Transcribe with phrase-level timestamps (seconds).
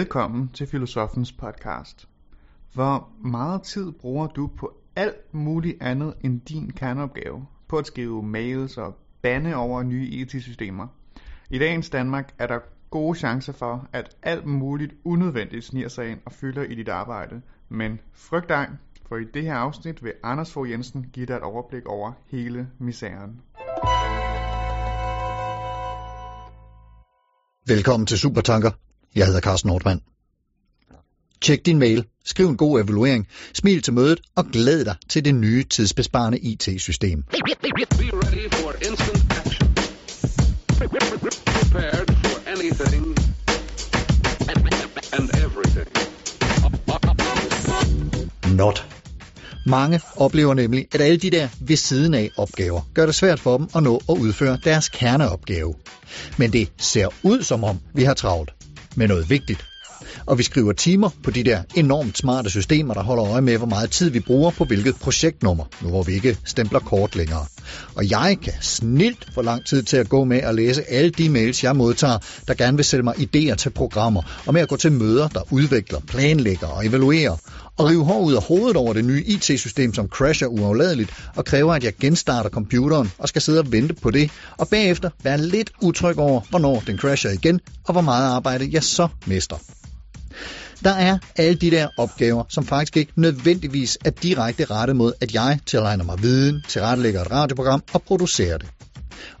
[0.00, 2.08] Velkommen til Filosofens podcast.
[2.74, 7.46] Hvor meget tid bruger du på alt muligt andet end din kerneopgave?
[7.68, 10.86] På at skrive mails og bande over nye IT-systemer?
[11.50, 12.58] I dagens Danmark er der
[12.90, 17.42] gode chancer for, at alt muligt unødvendigt sniger sig ind og fylder i dit arbejde.
[17.68, 18.68] Men frygt dig,
[19.08, 22.68] for i det her afsnit vil Anders Fogh Jensen give dig et overblik over hele
[22.78, 23.40] misæren.
[27.66, 28.70] Velkommen til Supertanker.
[29.14, 30.00] Jeg hedder Carsten Nordmann.
[31.40, 35.34] Tjek din mail, skriv en god evaluering, smil til mødet og glæd dig til det
[35.34, 37.24] nye tidsbesparende IT-system.
[48.56, 48.86] Not.
[49.66, 53.58] Mange oplever nemlig, at alle de der ved siden af opgaver gør det svært for
[53.58, 55.74] dem at nå at udføre deres kerneopgave.
[56.38, 58.50] Men det ser ud som om, vi har travlt
[58.96, 59.69] med noget vigtigt.
[60.26, 63.66] Og vi skriver timer på de der enormt smarte systemer, der holder øje med, hvor
[63.66, 67.46] meget tid vi bruger på hvilket projektnummer, nu hvor vi ikke stempler kort længere.
[67.94, 71.28] Og jeg kan snilt få lang tid til at gå med at læse alle de
[71.28, 74.76] mails, jeg modtager, der gerne vil sælge mig idéer til programmer, og med at gå
[74.76, 77.36] til møder, der udvikler, planlægger og evaluerer,
[77.76, 81.74] og rive hår ud af hovedet over det nye IT-system, som crasher uafladeligt, og kræver,
[81.74, 85.70] at jeg genstarter computeren og skal sidde og vente på det, og bagefter være lidt
[85.82, 89.56] utryg over, hvornår den crasher igen, og hvor meget arbejde jeg så mister.
[90.84, 95.34] Der er alle de der opgaver, som faktisk ikke nødvendigvis er direkte rettet mod, at
[95.34, 98.68] jeg tilegner mig viden, tilrettelægger et radioprogram og producerer det.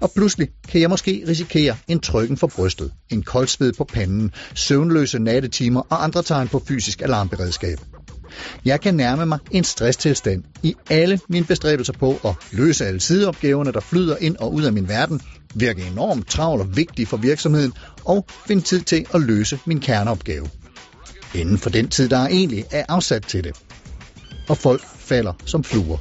[0.00, 5.18] Og pludselig kan jeg måske risikere en trykken for brystet, en koldsved på panden, søvnløse
[5.18, 7.78] nattetimer og andre tegn på fysisk alarmberedskab.
[8.64, 13.72] Jeg kan nærme mig en stresstilstand i alle mine bestræbelser på at løse alle sideopgaverne,
[13.72, 15.20] der flyder ind og ud af min verden,
[15.54, 17.72] virke enormt travl og vigtig for virksomheden
[18.04, 20.59] og finde tid til at løse min kerneopgave.
[21.34, 23.56] Inden for den tid, der egentlig er afsat til det.
[24.48, 25.98] Og folk falder som fluer.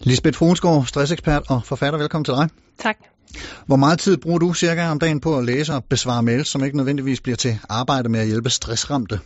[0.00, 2.48] Lisbeth Fruensgaard, stressekspert og forfatter, velkommen til dig.
[2.78, 2.96] Tak.
[3.66, 6.64] Hvor meget tid bruger du cirka om dagen på at læse og besvare mails, som
[6.64, 9.20] ikke nødvendigvis bliver til arbejde med at hjælpe stressramte?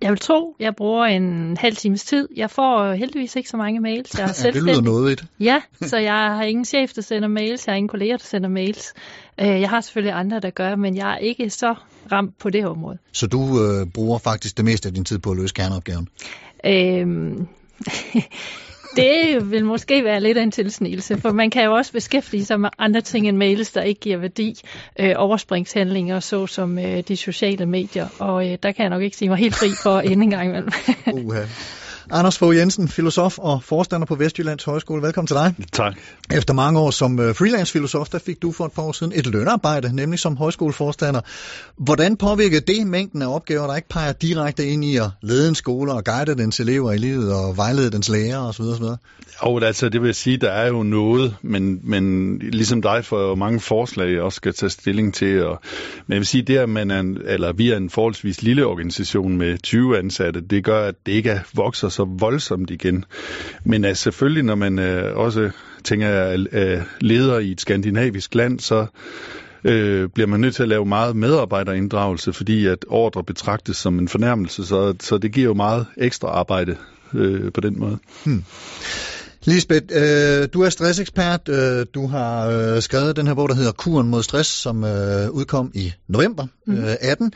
[0.00, 2.28] Jeg vil tro, jeg bruger en halv times tid.
[2.36, 4.18] Jeg får heldigvis ikke så mange mails.
[4.18, 5.24] Jeg er Ja, det lyder noget.
[5.40, 7.66] Ja, så jeg har ingen chef, der sender mails.
[7.66, 8.94] Jeg har ingen kolleger, der sender mails.
[9.40, 11.74] Øh, Jeg har selvfølgelig andre, der gør, men jeg er ikke så
[12.12, 12.98] ramt på det område.
[13.12, 16.08] Så du øh, bruger faktisk det meste af din tid på at løse kerneopgaven.
[16.66, 17.46] Øhm,
[18.96, 22.60] det vil måske være lidt af en tilsnigelse, for man kan jo også beskæftige sig
[22.60, 24.60] med andre ting end mails, der ikke giver værdi.
[25.00, 29.28] Øh, overspringshandlinger, såsom øh, de sociale medier, og øh, der kan jeg nok ikke sige
[29.28, 30.70] mig helt fri for endnu en gang imellem.
[31.12, 31.40] Uha.
[32.12, 35.02] Anders Fogh Jensen, filosof og forstander på Vestjyllands Højskole.
[35.02, 35.54] Velkommen til dig.
[35.72, 35.96] Tak.
[36.32, 39.26] Efter mange år som øh, freelance-filosof, der fik du for et par år siden et
[39.26, 41.20] lønarbejde, nemlig som højskoleforstander.
[41.76, 45.54] Hvordan påvirkede det mængden af opgaver, der ikke peger direkte ind i at lede en
[45.54, 48.62] skole og guide dens elever i livet og vejlede dens lærere osv.
[48.62, 48.84] osv.?
[49.46, 53.34] Jo, altså det vil sige, der er jo noget, men, men ligesom dig får jo
[53.34, 55.44] mange forslag, jeg også skal tage stilling til.
[55.44, 55.60] Og,
[56.06, 58.66] men jeg vil sige, det at man er en, eller vi er en forholdsvis lille
[58.66, 63.04] organisation med 20 ansatte, det gør, at det ikke er, vokser så så voldsomt igen.
[63.64, 65.50] Men altså, selvfølgelig, når man øh, også
[65.84, 68.86] tænker er øh, leder i et skandinavisk land, så
[69.64, 74.08] øh, bliver man nødt til at lave meget medarbejderinddragelse, fordi at ordre betragtes som en
[74.08, 76.76] fornærmelse, så, så det giver jo meget ekstra arbejde
[77.14, 77.98] øh, på den måde.
[78.24, 78.44] Hmm.
[79.44, 81.48] Lisbeth, øh, du er stressekspert.
[81.48, 85.30] Øh, du har øh, skrevet den her bog, der hedder Kuren mod stress, som øh,
[85.30, 86.84] udkom i november Mhm.
[86.84, 87.32] øh, 18.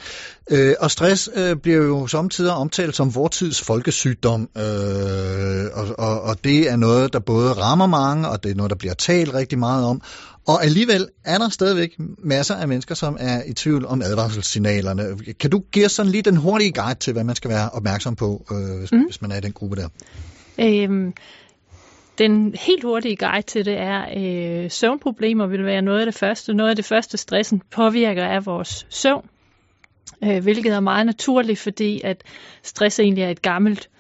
[0.51, 6.45] Øh, og stress øh, bliver jo samtidig omtalt som vortids folkesygdom, øh, og, og, og
[6.45, 9.59] det er noget, der både rammer mange, og det er noget, der bliver talt rigtig
[9.59, 10.01] meget om.
[10.47, 11.91] Og alligevel er der stadigvæk
[12.25, 15.05] masser af mennesker, som er i tvivl om advarselssignalerne.
[15.41, 18.47] Kan du give sådan lige den hurtige guide til, hvad man skal være opmærksom på,
[18.53, 19.05] øh, hvis, mm.
[19.05, 19.89] hvis man er i den gruppe der?
[20.59, 21.13] Øhm,
[22.19, 26.55] den helt hurtige guide til det er, øh, søvnproblemer vil være noget af det første.
[26.55, 29.29] Noget af det første, stressen påvirker af vores søvn,
[30.25, 32.23] øh, hvilket er meget naturligt, fordi at
[32.63, 33.91] stress egentlig er et gammelt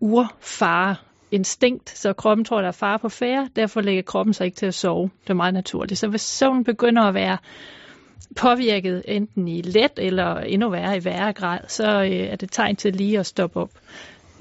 [0.00, 0.96] urfare
[1.30, 4.66] instinkt, så kroppen tror, der er fare på færre, derfor lægger kroppen sig ikke til
[4.66, 5.10] at sove.
[5.24, 6.00] Det er meget naturligt.
[6.00, 7.38] Så hvis søvnen begynder at være
[8.36, 12.76] påvirket enten i let eller endnu værre i værre grad, så øh, er det tegn
[12.76, 13.70] til lige at stoppe op.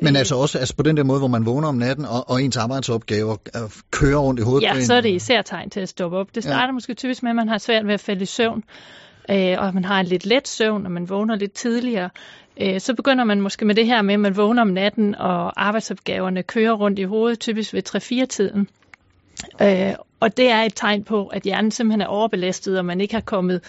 [0.01, 2.43] Men altså også altså på den der måde, hvor man vågner om natten, og, og
[2.43, 3.61] ens arbejdsopgaver øh,
[3.91, 6.35] kører rundt i hovedet Ja, så er det især tegn til at stoppe op.
[6.35, 6.71] Det starter ja.
[6.71, 8.63] måske typisk med, at man har svært ved at falde i søvn,
[9.29, 12.09] øh, og man har en lidt let søvn, og man vågner lidt tidligere.
[12.61, 15.65] Øh, så begynder man måske med det her med, at man vågner om natten, og
[15.65, 18.67] arbejdsopgaverne kører rundt i hovedet, typisk ved 3-4-tiden.
[19.61, 23.13] Øh, og det er et tegn på, at hjernen simpelthen er overbelastet, og man ikke
[23.13, 23.61] har kommet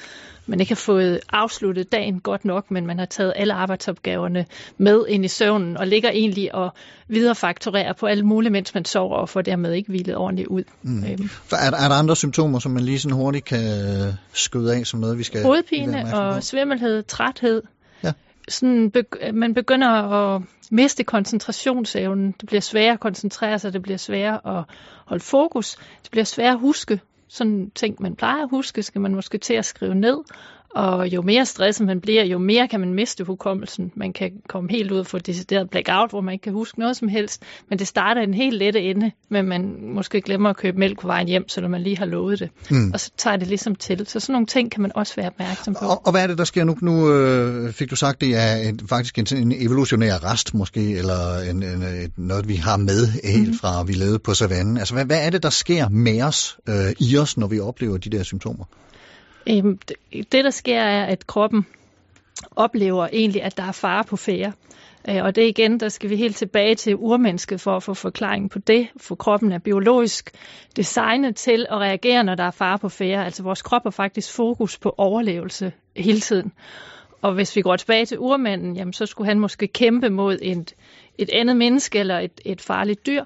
[0.51, 4.47] man ikke har fået afsluttet dagen godt nok, men man har taget alle arbejdsopgaverne
[4.79, 6.73] med ind i søvnen, og ligger egentlig og
[7.09, 10.63] viderefakturerer på alt muligt, mens man sover, og får dermed ikke hvilet ordentligt ud.
[10.83, 11.05] Mm.
[11.05, 11.31] Øhm.
[11.53, 13.63] Er, er der andre symptomer, som man lige sådan hurtigt kan
[14.33, 15.43] skyde af som noget, vi skal...
[15.43, 17.63] Hovedpine og svimmelhed, træthed.
[18.51, 22.35] Sådan begy- man begynder at miste koncentrationsevnen.
[22.41, 24.65] Det bliver sværere at koncentrere sig, det bliver sværere at
[25.07, 29.15] holde fokus, det bliver sværere at huske sådan ting, man plejer at huske, skal man
[29.15, 30.19] måske til at skrive ned.
[30.75, 33.93] Og jo mere stresset man bliver, jo mere kan man miste hukommelsen.
[33.95, 36.97] Man kan komme helt ud og få decideret blackout, hvor man ikke kan huske noget
[36.97, 37.43] som helst.
[37.69, 41.07] Men det starter en helt lette ende, men man måske glemmer at købe mælk på
[41.07, 42.51] vejen hjem, så man lige har lovet det.
[42.71, 42.91] Mm.
[42.93, 44.07] Og så tager det ligesom til.
[44.07, 45.87] Så sådan nogle ting kan man også være opmærksom på.
[45.87, 46.77] Og, og hvad er det, der sker nu?
[46.83, 51.39] Nu øh, fik du sagt, det er en, faktisk en, en evolutionær rest måske, eller
[51.51, 53.55] en, en, et, noget, vi har med helt mm.
[53.55, 54.77] fra, vi levede på savannen.
[54.77, 57.97] Altså, hvad, hvad er det, der sker med os, øh, i os, når vi oplever
[57.97, 58.65] de der symptomer?
[59.51, 59.79] Øhm,
[60.13, 61.67] det, der sker, er, at kroppen
[62.57, 64.53] oplever egentlig, at der er fare på færre.
[65.09, 68.51] Øh, og det igen, der skal vi helt tilbage til urmennesket for at få forklaring
[68.51, 70.31] på det, for kroppen er biologisk
[70.77, 73.25] designet til at reagere, når der er fare på færre.
[73.25, 76.53] Altså vores krop har faktisk fokus på overlevelse hele tiden.
[77.23, 80.75] Og hvis vi går tilbage til urmanden, jamen, så skulle han måske kæmpe mod et,
[81.19, 83.25] et andet menneske eller et, et farligt dyr.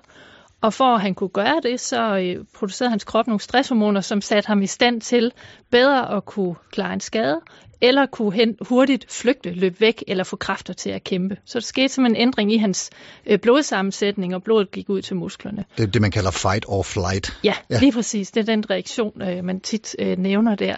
[0.65, 4.21] Og for at han kunne gøre det, så øh, producerede hans krop nogle stresshormoner, som
[4.21, 5.33] satte ham i stand til
[5.71, 7.41] bedre at kunne klare en skade,
[7.81, 11.37] eller kunne hen, hurtigt flygte, løbe væk, eller få kræfter til at kæmpe.
[11.45, 12.91] Så der skete som en ændring i hans
[13.27, 15.65] øh, blodsammensætning, og blodet gik ud til musklerne.
[15.77, 17.39] Det er det, man kalder fight or flight.
[17.45, 17.79] Ja, ja.
[17.79, 18.31] lige præcis.
[18.31, 20.77] Det er den reaktion, øh, man tit nævner der.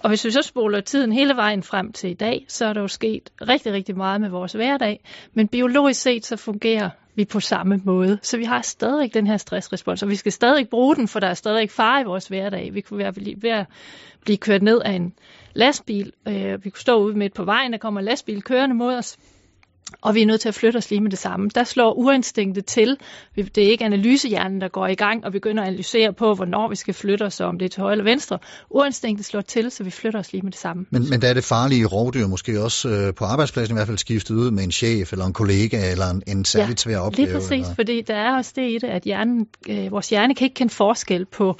[0.00, 2.80] Og hvis vi så spoler tiden hele vejen frem til i dag, så er der
[2.80, 5.04] jo sket rigtig, rigtig meget med vores hverdag.
[5.34, 8.18] Men biologisk set, så fungerer vi på samme måde.
[8.22, 11.26] Så vi har stadig den her stressrespons, og vi skal stadig bruge den, for der
[11.26, 12.74] er stadig far i vores hverdag.
[12.74, 13.66] Vi kunne være ved at
[14.24, 15.12] blive kørt ned af en
[15.54, 16.12] lastbil.
[16.28, 19.16] Øh, vi kunne stå ude midt på vejen, der kommer en lastbil kørende mod os
[20.00, 21.50] og vi er nødt til at flytte os lige med det samme.
[21.54, 22.96] Der slår uinstinktet til.
[23.36, 26.76] Det er ikke analysehjernen, der går i gang og begynder at analysere på, hvornår vi
[26.76, 28.38] skal flytte os, om det er til højre eller venstre.
[28.70, 30.86] Uinstinktet slår til, så vi flytter os lige med det samme.
[30.90, 33.98] Men, men der er det farlige rovdyr måske også øh, på arbejdspladsen i hvert fald
[33.98, 37.26] skiftet ud med en chef eller en kollega eller en, en særligt svær opgave?
[37.26, 37.74] lige præcis, eller?
[37.74, 40.72] fordi der er også det i det, at hjernen, øh, vores hjerne kan ikke kende
[40.72, 41.56] forskel på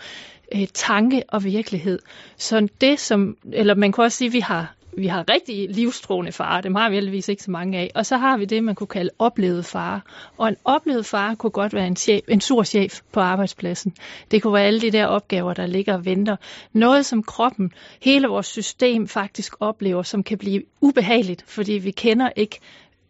[0.55, 1.99] øh, tanke og virkelighed.
[2.37, 6.32] Så det som, eller man kan også sige, at vi har vi har rigtig livstruende
[6.32, 7.90] fare, dem har vi heldigvis ikke så mange af.
[7.94, 10.00] Og så har vi det, man kunne kalde oplevet fare.
[10.38, 13.94] Og en oplevet fare kunne godt være en, chef, en sur chef på arbejdspladsen.
[14.31, 16.37] Det kunne være alle de der opgaver, der ligger og venter.
[16.72, 17.72] Noget, som kroppen,
[18.02, 22.58] hele vores system faktisk oplever, som kan blive ubehageligt, fordi vi kender ikke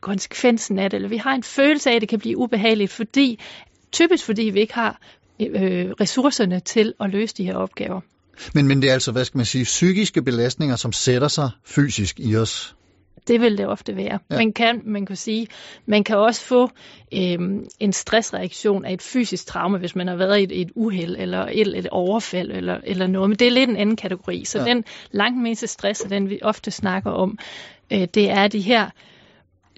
[0.00, 3.38] konsekvensen af det, eller vi har en følelse af, at det kan blive ubehageligt, fordi
[3.92, 5.00] typisk fordi vi ikke har
[5.40, 8.00] øh, ressourcerne til at løse de her opgaver.
[8.54, 12.20] Men, men det er altså, hvad skal man sige, psykiske belastninger, som sætter sig fysisk
[12.20, 12.74] i os.
[13.28, 14.18] Det vil det ofte være.
[14.30, 14.36] Ja.
[14.36, 15.46] Man kan, man kan sige,
[15.86, 16.70] man kan også få
[17.14, 21.16] øhm, en stressreaktion af et fysisk traume, hvis man har været i et, et uheld
[21.18, 23.28] eller et, et overfald eller, eller noget.
[23.30, 24.44] Men det er lidt en anden kategori.
[24.44, 24.64] Så ja.
[24.64, 27.38] den langt meste stress, den vi ofte snakker om,
[27.92, 28.90] øh, det er de her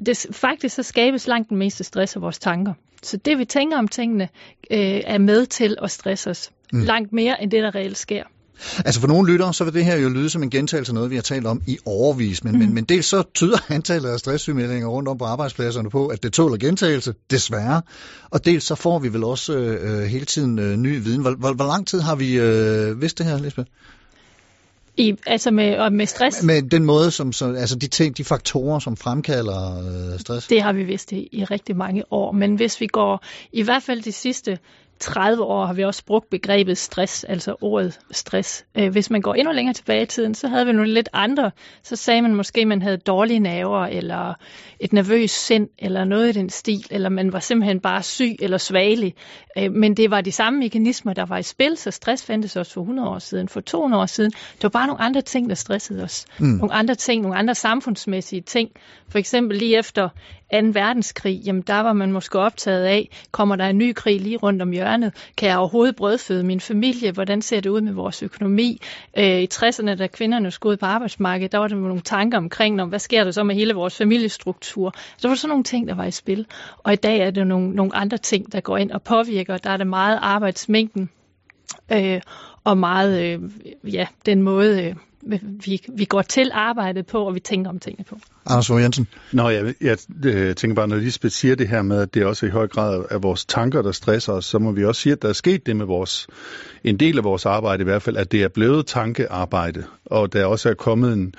[0.07, 2.75] det, faktisk så skabes langt den meste stress af vores tanker.
[3.03, 4.29] Så det vi tænker om tingene
[4.71, 6.51] øh, er med til at stresse os.
[6.73, 6.83] Mm.
[6.83, 8.25] Langt mere end det der reelt sker.
[8.79, 11.11] Altså for nogle lyttere, så vil det her jo lyde som en gentagelse af noget,
[11.11, 12.59] vi har talt om i overvis, men, mm.
[12.59, 16.33] men, men dels så tyder antallet af stresssygemeldinger rundt om på arbejdspladserne på, at det
[16.33, 17.83] tåler gentagelse, desværre,
[18.31, 21.21] og dels så får vi vel også øh, hele tiden øh, ny viden.
[21.21, 23.69] Hvor, hvor, hvor lang tid har vi øh, vidst det her, Lisbeth?
[24.97, 26.43] I, altså med, og med stress?
[26.43, 30.47] Med den måde, som, så, altså de, ting, de faktorer, som fremkalder øh, stress?
[30.47, 33.83] Det har vi vidst i, i rigtig mange år, men hvis vi går i hvert
[33.83, 34.59] fald de sidste
[35.01, 38.65] 30 år har vi også brugt begrebet stress, altså ordet stress.
[38.79, 41.51] Øh, hvis man går endnu længere tilbage i tiden, så havde vi nogle lidt andre.
[41.83, 44.35] Så sagde man måske, at man havde dårlige naver, eller
[44.81, 48.59] et nervøst sind, eller noget i den stil, eller man var simpelthen bare syg eller
[48.59, 49.15] svagelig.
[49.59, 52.73] Øh, men det var de samme mekanismer, der var i spil, så stress fandtes også
[52.73, 54.31] for 100 år siden, for 200 år siden.
[54.31, 56.27] Det var bare nogle andre ting, der stressede os.
[56.39, 56.47] Mm.
[56.47, 58.71] Nogle andre ting, nogle andre samfundsmæssige ting.
[59.09, 60.09] For eksempel lige efter
[60.53, 60.59] 2.
[60.73, 64.63] verdenskrig, jamen der var man måske optaget af, kommer der en ny krig lige rundt
[64.63, 65.33] om hjørnet?
[65.37, 67.13] Kan jeg overhovedet brødføde min familie?
[67.13, 68.81] Hvordan ser det ud med vores økonomi?
[69.19, 72.83] Øh, I 60'erne, da kvinderne skulle ud på arbejdsmarkedet, der var der nogle tanker omkring,
[72.83, 74.95] om hvad sker der så med hele vores familiestruktur?
[75.17, 76.47] Så var sådan nogle ting, der var i spil.
[76.79, 79.59] Og i dag er det nogle, nogle andre ting, der går ind og påvirker.
[79.59, 81.11] Der er det meget arbejdsmængden,
[81.93, 82.21] øh,
[82.65, 83.41] og meget, øh,
[83.95, 84.95] ja, den måde, øh,
[85.65, 88.19] vi, vi går til arbejdet på, og vi tænker om tingene på.
[88.47, 89.09] Anders Fogh Jensen.
[89.33, 92.47] Nå, jeg, jeg, jeg tænker bare, når Lisbeth siger det her med, at det også
[92.47, 95.23] i høj grad er vores tanker, der stresser os, så må vi også sige, at
[95.23, 96.27] der er sket det med vores,
[96.85, 100.45] en del af vores arbejde i hvert fald, at det er blevet tankearbejde, og der
[100.45, 101.35] også er kommet en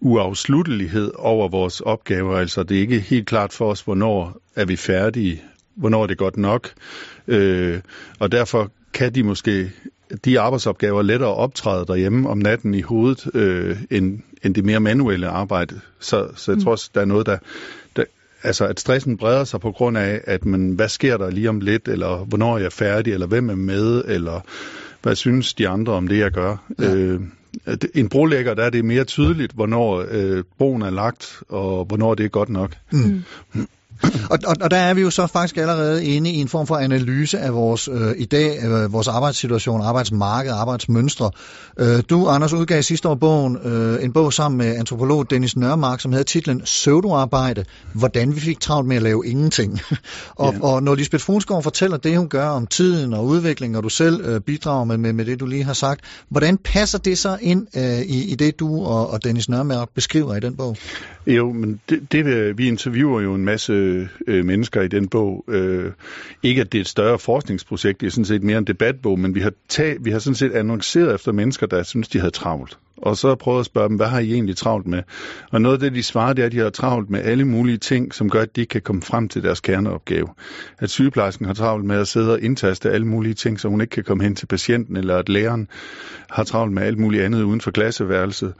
[0.00, 2.36] uafsluttelighed over vores opgaver.
[2.36, 5.42] Altså, det er ikke helt klart for os, hvornår er vi færdige,
[5.74, 6.70] hvornår er det godt nok,
[7.26, 7.80] øh,
[8.18, 9.72] og derfor kan de måske
[10.24, 15.28] de arbejdsopgaver lettere optræde derhjemme om natten i hovedet, øh, end, end det mere manuelle
[15.28, 15.80] arbejde.
[16.00, 17.38] Så, så jeg tror også, der er noget, der,
[17.96, 18.04] der...
[18.42, 21.60] Altså, at stressen breder sig på grund af, at man, hvad sker der lige om
[21.60, 24.40] lidt, eller hvornår er jeg færdig, eller hvem er med, eller
[25.02, 26.56] hvad synes de andre om det, jeg gør.
[26.78, 26.94] Ja.
[26.94, 27.20] Øh,
[27.94, 32.24] en brolægger, der er det mere tydeligt, hvornår øh, broen er lagt, og hvornår det
[32.24, 32.76] er godt nok.
[32.92, 33.22] Mm.
[34.30, 36.76] Og, og, og der er vi jo så faktisk allerede inde i en form for
[36.76, 41.30] analyse af vores øh, i dag, øh, vores arbejdssituation, arbejdsmarked, arbejdsmønstre.
[41.78, 46.00] Øh, du, Anders, udgav sidste år bogen, øh, en bog sammen med antropolog Dennis Nørmark,
[46.00, 49.80] som havde titlen Pseudoarbejde, hvordan vi fik travlt med at lave ingenting.
[50.36, 50.60] og, ja.
[50.62, 54.24] og når Lisbeth Funsgaard fortæller det, hun gør om tiden og udvikling, og du selv
[54.24, 57.66] øh, bidrager med, med, med det, du lige har sagt, hvordan passer det så ind
[57.76, 60.76] øh, i, i det, du og, og Dennis Nørmark beskriver i den bog?
[61.26, 65.44] Jo, men det, det vi interviewer jo en masse Øh, øh, mennesker i den bog.
[65.48, 65.92] Øh,
[66.42, 69.34] ikke at det er et større forskningsprojekt, det er sådan set mere en debatbog, men
[69.34, 72.78] vi har, tag, vi har sådan set annonceret efter mennesker, der synes, de havde travlt.
[72.96, 75.02] Og så prøvet at spørge dem, hvad har I egentlig travlt med?
[75.50, 77.78] Og noget af det, de svarer, det er, at de har travlt med alle mulige
[77.78, 80.28] ting, som gør, at de kan komme frem til deres kerneopgave.
[80.78, 83.90] At sygeplejersken har travlt med at sidde og indtaste alle mulige ting, så hun ikke
[83.90, 85.68] kan komme hen til patienten, eller at læreren
[86.30, 88.54] har travlt med alt muligt andet uden for klasseværelset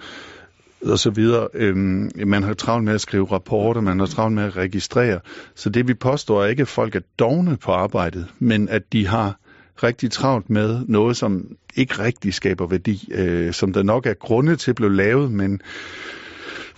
[0.83, 1.49] og så videre.
[1.55, 5.21] Øhm, man har travlt med at skrive rapporter, man har travlt med at registrere.
[5.55, 9.07] Så det vi påstår er ikke, at folk er dogne på arbejdet, men at de
[9.07, 9.39] har
[9.83, 14.57] rigtig travlt med noget, som ikke rigtig skaber værdi, øh, som der nok er grunde
[14.57, 15.61] til at blive lavet, men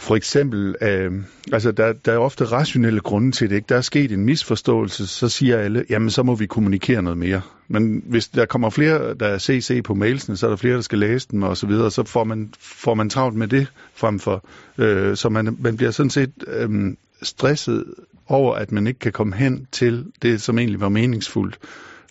[0.01, 1.13] for eksempel, øh,
[1.53, 3.57] altså der, der er ofte rationelle grunde til det.
[3.57, 3.67] Ikke?
[3.69, 7.41] Der er sket en misforståelse, så siger alle, jamen så må vi kommunikere noget mere.
[7.69, 10.81] Men hvis der kommer flere, der er CC på mailsene, så er der flere, der
[10.81, 14.45] skal læse dem og så videre, så får man, får man travlt med det fremfor.
[14.79, 17.85] Øh, så man, man bliver sådan set øh, stresset
[18.27, 21.59] over, at man ikke kan komme hen til det, som egentlig var meningsfuldt.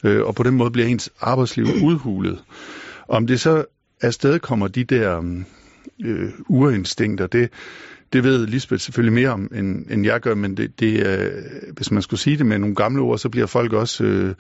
[0.04, 2.44] Øh, og på den måde bliver ens arbejdsliv udhulet.
[3.08, 3.66] Om det så
[4.02, 5.44] afsted kommer de der øh,
[6.06, 7.50] øh, urinstinkter, det,
[8.14, 11.32] det ved Lisbeth selvfølgelig mere om, end, end jeg gør, men det, det, øh,
[11.74, 14.36] hvis man skulle sige det med nogle gamle ord, så bliver folk også øh,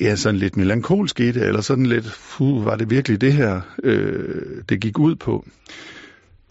[0.00, 3.60] ja, sådan lidt melankolske i det, eller sådan lidt, puh, var det virkelig det her,
[3.82, 5.46] øh, det gik ud på.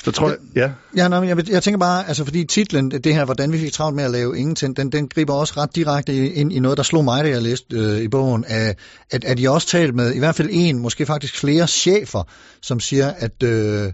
[0.04, 0.72] Så tror jeg, ja.
[0.98, 3.96] Ja, nej, jeg, jeg tænker bare, altså fordi titlen, det her, hvordan vi fik travlt
[3.96, 7.04] med at lave ingenting, den, den griber også ret direkte ind i noget, der slog
[7.04, 8.78] mig, da jeg læste øh, i bogen, at,
[9.12, 12.24] at, at jeg også talt med i hvert fald en, måske faktisk flere chefer,
[12.62, 13.92] som siger, at øh,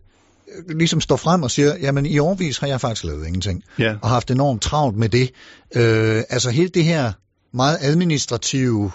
[0.69, 3.95] ligesom står frem og siger, jamen i årvis har jeg faktisk lavet ingenting, ja.
[4.01, 5.31] og haft enormt travlt med det.
[5.75, 7.11] Øh, altså helt det her
[7.53, 8.91] meget administrative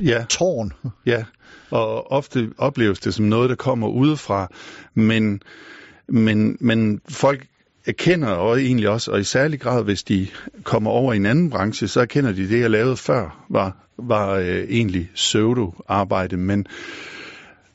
[0.00, 0.24] ja.
[0.38, 0.72] tårn.
[1.06, 1.24] Ja,
[1.70, 4.48] og ofte opleves det som noget, der kommer udefra,
[4.94, 5.40] men,
[6.08, 7.46] men, men folk
[7.86, 10.26] erkender og egentlig også, og i særlig grad, hvis de
[10.62, 14.34] kommer over i en anden branche, så erkender de, det jeg lavede før, var, var
[14.34, 16.66] øh, egentlig pseudo-arbejde, men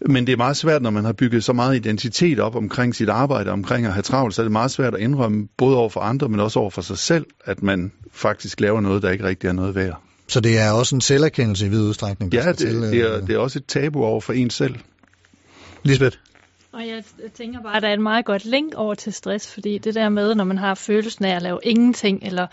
[0.05, 3.09] men det er meget svært, når man har bygget så meget identitet op omkring sit
[3.09, 5.99] arbejde, omkring at have travlt, så er det meget svært at indrømme, både over for
[5.99, 9.47] andre, men også over for sig selv, at man faktisk laver noget, der ikke rigtig
[9.47, 10.01] er noget værd.
[10.27, 12.33] Så det er også en selverkendelse i vid udstrækning?
[12.33, 14.75] Ja, det, til, det, er, øh, det er også et tabu over for en selv.
[15.83, 16.17] Lisbeth?
[16.74, 17.03] Og jeg
[17.34, 20.10] tænker bare, at der er et meget godt link over til stress, fordi det der
[20.10, 22.48] med, når man har følelsen af at lave ingenting, eller,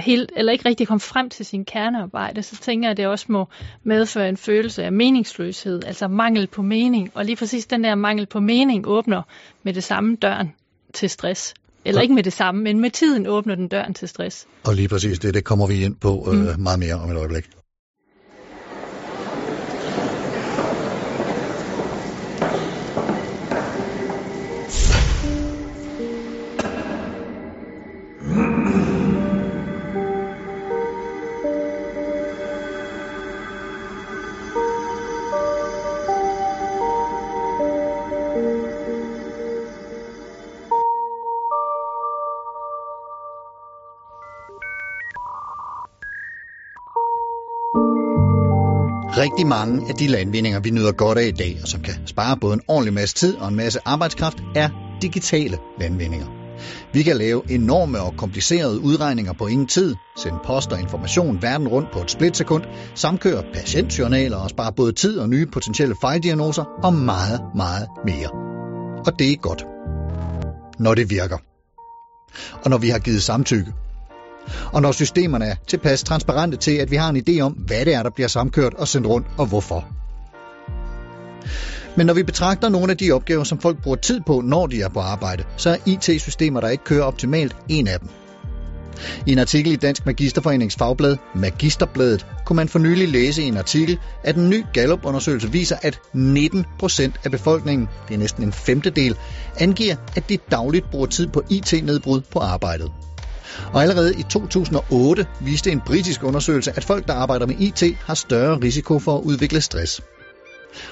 [0.00, 3.26] helt, eller ikke rigtig komme frem til sin kernearbejde, så tænker jeg, at det også
[3.28, 3.48] må
[3.82, 7.10] medføre en følelse af meningsløshed, altså mangel på mening.
[7.14, 9.22] Og lige præcis den der mangel på mening åbner
[9.62, 10.52] med det samme døren
[10.94, 11.54] til stress.
[11.84, 14.46] Eller ikke med det samme, men med tiden åbner den døren til stress.
[14.64, 16.62] Og lige præcis det, det kommer vi ind på øh, mm.
[16.62, 17.44] meget mere om et øjeblik.
[49.24, 52.36] Rigtig mange af de landvindinger, vi nyder godt af i dag, og som kan spare
[52.36, 54.68] både en ordentlig masse tid og en masse arbejdskraft, er
[55.02, 56.26] digitale landvindinger.
[56.92, 61.68] Vi kan lave enorme og komplicerede udregninger på ingen tid, sende post og information verden
[61.68, 62.64] rundt på et splitsekund,
[62.94, 68.28] samkøre patientjournaler og spare både tid og nye potentielle fejldiagnoser og meget, meget mere.
[69.06, 69.64] Og det er godt.
[70.78, 71.38] Når det virker.
[72.64, 73.83] Og når vi har givet samtykke.
[74.72, 77.94] Og når systemerne er tilpas transparente til, at vi har en idé om, hvad det
[77.94, 79.84] er, der bliver samkørt og sendt rundt og hvorfor.
[81.96, 84.82] Men når vi betragter nogle af de opgaver, som folk bruger tid på, når de
[84.82, 88.08] er på arbejde, så er IT-systemer, der ikke kører optimalt, en af dem.
[89.26, 93.56] I en artikel i Dansk Magisterforenings fagblad, Magisterbladet, kunne man for nylig læse i en
[93.56, 98.52] artikel, at en ny Gallup-undersøgelse viser, at 19 procent af befolkningen, det er næsten en
[98.52, 99.16] femtedel,
[99.60, 102.92] angiver, at de dagligt bruger tid på IT-nedbrud på arbejdet.
[103.72, 108.14] Og allerede i 2008 viste en britisk undersøgelse, at folk, der arbejder med IT, har
[108.14, 110.00] større risiko for at udvikle stress.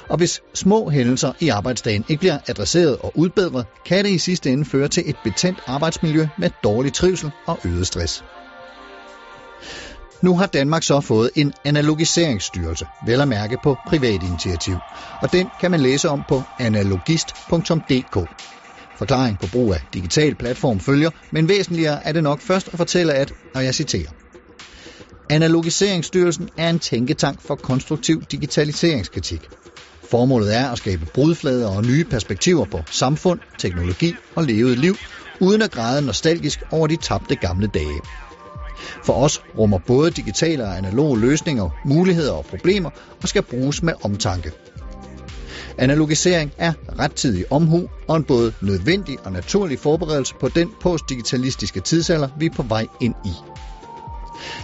[0.09, 4.51] Og hvis små hændelser i arbejdsdagen ikke bliver adresseret og udbedret, kan det i sidste
[4.51, 8.25] ende føre til et betændt arbejdsmiljø med dårlig trivsel og øget stress.
[10.23, 14.79] Nu har Danmark så fået en analogiseringsstyrelse, vel at mærke på privat initiativ,
[15.21, 18.19] og den kan man læse om på analogist.dk.
[19.03, 23.15] Forklaring på brug af digital platform følger, men væsentligere er det nok først at fortælle,
[23.15, 24.11] at, og jeg citerer,
[25.31, 29.49] Analogiseringsstyrelsen er en tænketank for konstruktiv digitaliseringskritik.
[30.11, 34.97] Formålet er at skabe brudflader og nye perspektiver på samfund, teknologi og levet liv,
[35.41, 38.01] uden at græde nostalgisk over de tabte gamle dage.
[39.05, 42.91] For os rummer både digitale og analoge løsninger muligheder og problemer
[43.23, 44.53] og skal bruges med omtanke.
[45.79, 52.29] Analogisering er rettidig omhu og en både nødvendig og naturlig forberedelse på den postdigitalistiske tidsalder,
[52.39, 53.33] vi er på vej ind i.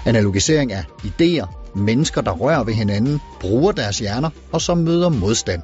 [0.04, 5.62] Analogisering er idéer, mennesker, der rører ved hinanden, bruger deres hjerner og som møder modstand.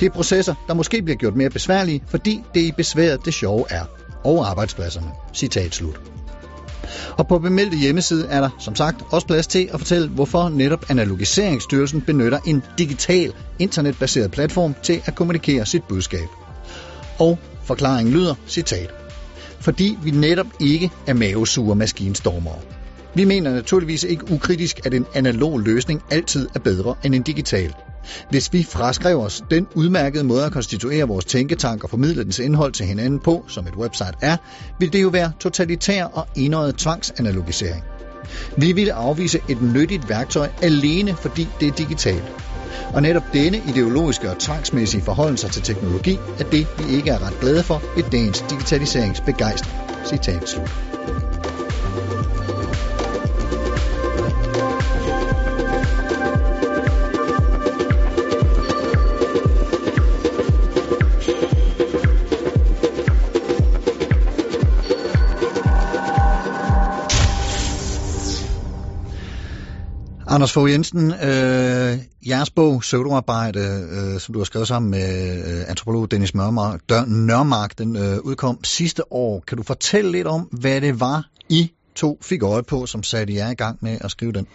[0.00, 3.64] Det er processer, der måske bliver gjort mere besværlige, fordi det i besværet det sjove
[3.70, 3.84] er.
[4.24, 5.10] Og arbejdspladserne.
[5.34, 6.00] Citat slut.
[7.16, 10.84] Og på bemeldte hjemmeside er der, som sagt, også plads til at fortælle, hvorfor netop
[10.88, 16.28] Analogiseringsstyrelsen benytter en digital, internetbaseret platform til at kommunikere sit budskab.
[17.18, 18.90] Og forklaringen lyder, citat,
[19.60, 22.58] fordi vi netop ikke er mavesure maskinstormere.
[23.14, 27.74] Vi mener naturligvis ikke ukritisk, at en analog løsning altid er bedre end en digital.
[28.30, 32.72] Hvis vi fraskriver os den udmærkede måde at konstituere vores tænketank og formidle dens indhold
[32.72, 34.36] til hinanden på, som et website er,
[34.80, 37.84] vil det jo være totalitær og enøjet tvangsanalogisering.
[38.56, 42.32] Vi ville afvise et nyttigt værktøj alene fordi det er digitalt.
[42.92, 47.26] Og netop denne ideologiske og tvangsmæssige forhold sig til teknologi er det, vi ikke er
[47.26, 49.80] ret glade for i dagens digitaliseringsbegejstring.
[50.08, 51.25] Citat slut.
[70.36, 75.70] Anders Fogh Jensen, øh, jeres bog, Søvdearbejde, øh, som du har skrevet sammen med øh,
[75.70, 79.44] antropolog Dennis Mørmark, Nørmark, den øh, udkom sidste år.
[79.46, 83.34] Kan du fortælle lidt om, hvad det var, I to fik øje på, som satte
[83.34, 84.46] jer i gang med at skrive den?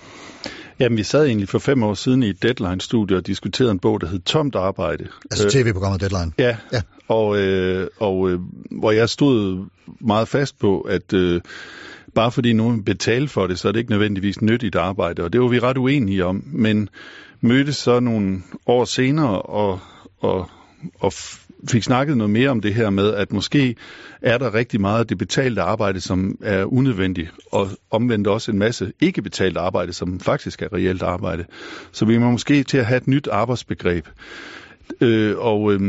[0.80, 4.02] Jamen, vi sad egentlig for fem år siden i et Deadline-studie og diskuterede en bog,
[4.02, 5.08] der hed Tomt Arbejde.
[5.32, 6.32] Altså tv-programmet Deadline?
[6.38, 6.82] Ja, ja.
[7.08, 8.40] og, øh, og øh,
[8.72, 9.66] hvor jeg stod
[10.02, 11.42] meget fast på, at øh,
[12.14, 15.42] bare fordi nogen betaler for det, så er det ikke nødvendigvis nyttigt arbejde, og det
[15.42, 16.90] var vi ret uenige om, men
[17.42, 19.80] mødtes så nogle år senere og,
[20.20, 20.50] og,
[21.00, 21.14] og
[21.70, 23.76] fik snakket noget mere om det her med, at måske
[24.22, 28.60] er der rigtig meget af det betalte arbejde, som er unødvendigt, og omvendt også en
[28.60, 31.46] masse ikke betalt arbejde, som faktisk er reelt arbejde.
[31.92, 34.08] Så vi må måske til at have et nyt arbejdsbegreb.
[35.02, 35.80] Øh, og øh,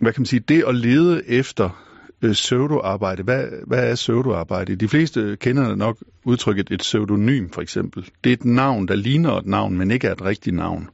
[0.00, 1.85] hvad kan man sige, det at lede efter
[2.26, 3.22] øh, pseudoarbejde.
[3.22, 4.76] Hvad, hvad er pseudoarbejde?
[4.76, 8.08] De fleste kender nok udtrykket et pseudonym, for eksempel.
[8.24, 10.88] Det er et navn, der ligner et navn, men ikke er et rigtigt navn.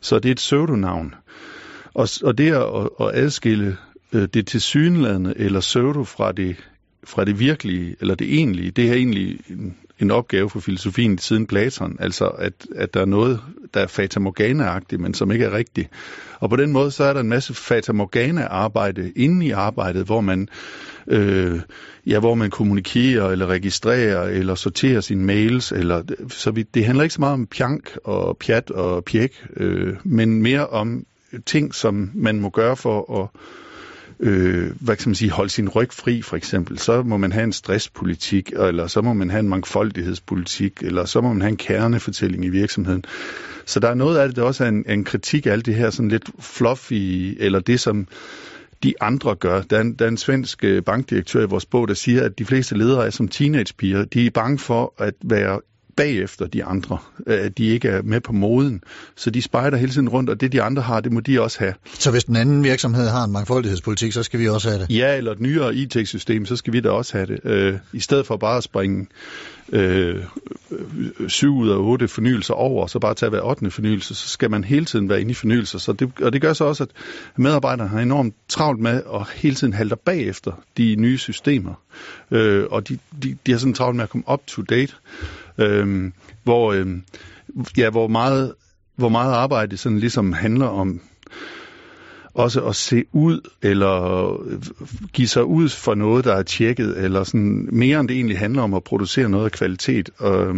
[0.00, 1.14] Så det er et pseudonavn.
[1.94, 3.76] Og, og det at, at adskille
[4.12, 6.56] øh, det tilsyneladende eller pseudo fra det,
[7.04, 11.46] fra det virkelige, eller det egentlige, det er egentlig en, en opgave for filosofien siden
[11.46, 13.40] Platon, altså at, at der er noget,
[13.74, 15.88] der er fata morgana men som ikke er rigtigt.
[16.40, 20.48] Og på den måde, så er der en masse fatamorgana-arbejde inde i arbejdet, hvor man,
[21.06, 21.60] øh,
[22.06, 27.02] ja, hvor man kommunikerer, eller registrerer, eller sorterer sine mails, eller, så vi, det handler
[27.02, 31.04] ikke så meget om pjank og pjat og pjek, øh, men mere om
[31.46, 33.40] ting, som man må gøre for at
[34.20, 37.44] øh, hvad kan man sige, holde sin ryg fri for eksempel, så må man have
[37.44, 41.56] en stresspolitik, eller så må man have en mangfoldighedspolitik, eller så må man have en
[41.56, 43.04] kernefortælling i virksomheden.
[43.66, 45.74] Så der er noget af det, der også er en, en kritik af alt det
[45.74, 48.08] her sådan lidt fluffy, eller det som
[48.82, 49.62] de andre gør.
[49.62, 52.38] Der er en, der er en svensk øh, bankdirektør i vores bog, der siger, at
[52.38, 54.04] de fleste ledere er som teenagepiger.
[54.04, 55.60] De er bange for at være
[55.96, 58.82] bagefter de andre, at de ikke er med på moden.
[59.16, 61.58] Så de spejder hele tiden rundt, og det de andre har, det må de også
[61.58, 61.74] have.
[61.94, 64.96] Så hvis den anden virksomhed har en mangfoldighedspolitik, så skal vi også have det?
[64.96, 67.40] Ja, eller et nyere IT-system, så skal vi da også have det.
[67.44, 69.06] Øh, I stedet for bare at springe
[69.72, 70.24] øh,
[71.28, 73.70] syv ud af otte fornyelser over, og så bare tage hver 8.
[73.70, 75.78] fornyelse, så skal man hele tiden være inde i fornyelser.
[75.78, 76.90] Så det, og det gør så også, at
[77.36, 81.74] medarbejderne har enormt travlt med at hele tiden halter bagefter de nye systemer.
[82.30, 84.94] Øh, og de, de, de har sådan travlt med at komme up to date,
[85.58, 86.12] øh,
[86.44, 86.86] hvor, øh,
[87.76, 88.54] ja, hvor, meget,
[88.96, 91.00] hvor meget arbejde sådan ligesom handler om
[92.34, 94.36] også at se ud, eller
[95.12, 98.62] give sig ud for noget, der er tjekket, eller sådan mere end det egentlig handler
[98.62, 100.10] om at producere noget af kvalitet.
[100.18, 100.56] Og,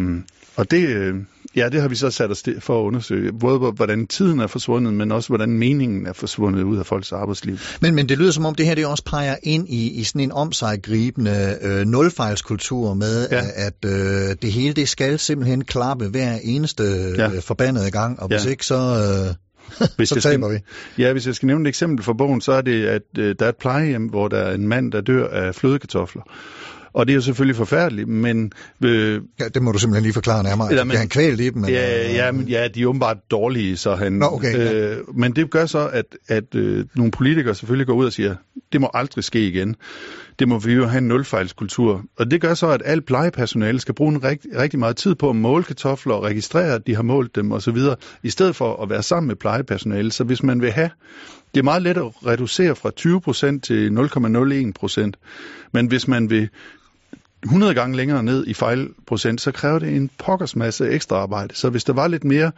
[0.57, 1.17] og det, øh,
[1.57, 3.33] ja, det har vi så sat os for at undersøge.
[3.33, 7.59] Både hvordan tiden er forsvundet, men også hvordan meningen er forsvundet ud af folks arbejdsliv.
[7.81, 10.21] Men, men det lyder som om, det her det også peger ind i, i sådan
[10.21, 13.43] en om sig gribende øh, nulfejlskultur med, ja.
[13.55, 17.31] at øh, det hele det skal simpelthen klappe hver eneste ja.
[17.31, 18.51] øh, forbandede gang, og hvis ja.
[18.51, 19.27] ikke så...
[19.29, 19.35] Øh
[19.97, 20.59] hvis så taber vi.
[20.99, 23.45] Ja, hvis jeg skal nævne et eksempel fra bogen, så er det, at øh, der
[23.45, 26.23] er et plejehjem, hvor der er en mand, der dør af flødekartofler.
[26.99, 28.53] Og det er jo selvfølgelig forfærdeligt, men...
[28.85, 30.71] Øh, ja, det må du simpelthen lige forklare nærmere.
[30.71, 31.65] Eller, men, han kvælt i dem?
[31.65, 34.13] Eller, ja, ja, men, ja, de er åbenbart dårlige, så han...
[34.13, 34.97] Nå, okay, øh, ja.
[35.15, 38.35] Men det gør så, at, at øh, nogle politikere selvfølgelig går ud og siger,
[38.73, 39.77] det må aldrig ske igen.
[40.39, 42.03] Det må vi jo have en nulfejlskultur.
[42.19, 45.31] Og det gør så, at alt plejepersonale skal bruge en rigt, rigtig meget tid på
[45.31, 47.79] at måle kartofler og registrere, at de har målt dem osv.,
[48.23, 50.13] i stedet for at være sammen med plejepersonale.
[50.13, 50.91] Så hvis man vil have
[51.55, 52.91] det er meget let at reducere fra
[53.57, 53.91] 20% til
[55.15, 55.69] 0,01%.
[55.73, 56.49] Men hvis man vil
[57.45, 61.55] 100 gange længere ned i fejlprocent, så kræver det en pokkers masse ekstra arbejde.
[61.55, 62.53] Så hvis der var lidt mere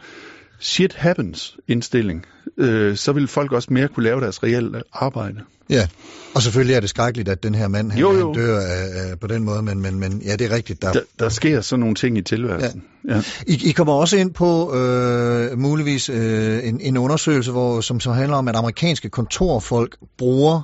[0.59, 2.25] shit happens indstilling,
[2.57, 5.41] øh, så ville folk også mere kunne lave deres reelle arbejde.
[5.69, 5.87] Ja,
[6.35, 8.33] og selvfølgelig er det skrækkeligt, at den her mand han, jo, jo.
[8.33, 10.81] han dør af, på den måde, men, men, men ja, det er rigtigt.
[10.81, 12.83] Der, der, der sker sådan nogle ting i tilværelsen.
[13.07, 13.15] Ja.
[13.15, 13.21] Ja.
[13.47, 18.11] I, I kommer også ind på øh, muligvis øh, en, en undersøgelse, hvor, som så
[18.11, 20.61] handler om, at amerikanske kontorfolk bruger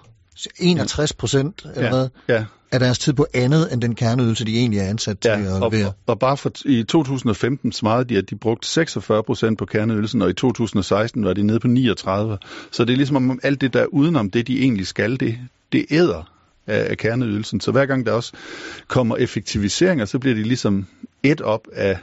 [0.60, 1.89] 61 procent eller ja.
[1.89, 5.30] hvad, ja af deres tid på andet end den kerneydelse, de egentlig er ansat til
[5.30, 5.93] ja, at og, levere.
[6.08, 10.30] Og, bare for, i 2015 svarede de, at de brugte 46 procent på kerneydelsen, og
[10.30, 12.38] i 2016 var de nede på 39.
[12.71, 15.38] Så det er ligesom om alt det der udenom det, de egentlig skal, det,
[15.71, 16.32] det æder
[16.67, 17.62] af, af kerneydelsen.
[17.62, 18.34] Så hver gang der også
[18.88, 20.86] kommer effektiviseringer, så bliver de ligesom
[21.23, 21.97] et op af,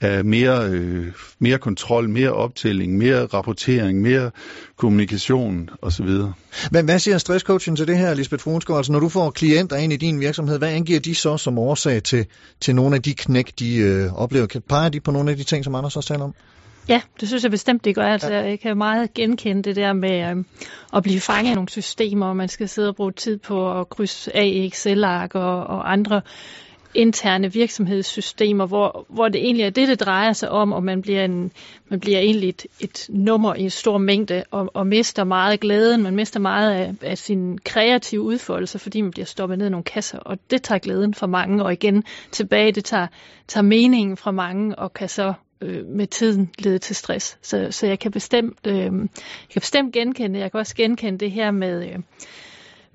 [0.00, 1.06] af mere, øh,
[1.38, 4.30] mere kontrol, mere optælling, mere rapportering, mere
[4.76, 6.08] kommunikation osv.
[6.70, 8.78] Men hvad siger stresscoachen til det her, Lisbeth Fruensgaard?
[8.78, 12.02] Altså, når du får klienter ind i din virksomhed, hvad angiver de så som årsag
[12.02, 12.26] til,
[12.60, 14.46] til nogle af de knæk, de øh, oplever?
[14.68, 16.34] Peger de på nogle af de ting, som Anders også taler om?
[16.88, 18.06] Ja, det synes jeg bestemt, det gør.
[18.06, 20.44] Altså, jeg kan meget genkende det der med øh,
[20.92, 23.88] at blive fanget i nogle systemer, og man skal sidde og bruge tid på at
[23.88, 26.20] krydse af i Excel-ark og, og andre
[26.96, 31.24] interne virksomhedssystemer, hvor, hvor det egentlig er det, det drejer sig om, og man bliver,
[31.24, 31.52] en,
[31.88, 35.60] man bliver egentlig et, et nummer i en stor mængde, og, og mister meget af
[35.60, 39.70] glæden, man mister meget af, af sin kreative udfoldelse, fordi man bliver stoppet ned i
[39.70, 43.06] nogle kasser, og det tager glæden fra mange, og igen tilbage, det tager,
[43.48, 47.38] tager meningen fra mange, og kan så øh, med tiden lede til stress.
[47.42, 48.90] Så, så jeg kan bestemt, øh, jeg
[49.52, 51.98] kan bestemt genkende, jeg kan også genkende det her med, øh,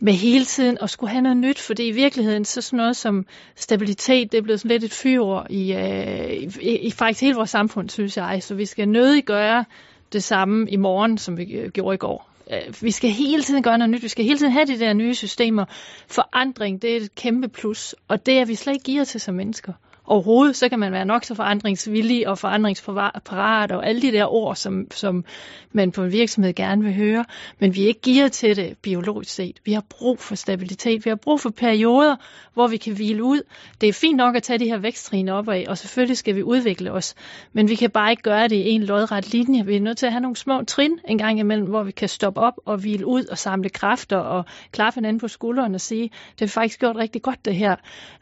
[0.02, 3.26] med hele tiden at skulle have noget nyt, fordi i virkeligheden så sådan noget som
[3.56, 7.50] stabilitet, det er blevet sådan lidt et fyrord i, øh, i, i faktisk hele vores
[7.50, 8.44] samfund, synes jeg.
[8.44, 9.66] Så vi skal nødig gøre
[10.14, 12.30] det samme i morgen, som vi øh, gjorde i går.
[12.52, 14.94] Øh, vi skal hele tiden gøre noget nyt, vi skal hele tiden have de der
[14.94, 15.66] nye systemer.
[16.08, 19.36] Forandring, det er et kæmpe plus, og det er vi slet ikke giver til som
[19.36, 19.74] mennesker
[20.12, 24.56] overhovedet, så kan man være nok så forandringsvillig og forandringsparat og alle de der ord,
[24.56, 25.26] som, som
[25.72, 27.26] man på en virksomhed gerne vil høre.
[27.60, 29.60] Men vi er ikke gearet til det biologisk set.
[29.66, 31.06] Vi har brug for stabilitet.
[31.06, 32.16] Vi har brug for perioder,
[32.54, 33.42] hvor vi kan hvile ud.
[33.82, 36.44] Det er fint nok at tage de her væksttrin op af, og selvfølgelig skal vi
[36.44, 37.16] udvikle os.
[37.54, 39.66] Men vi kan bare ikke gøre det i en lodret linje.
[39.66, 42.10] Vi er nødt til at have nogle små trin en gang imellem, hvor vi kan
[42.10, 46.10] stoppe op og hvile ud og samle kræfter og klare hinanden på skulderen og sige,
[46.40, 47.76] det har faktisk gjort rigtig godt det her.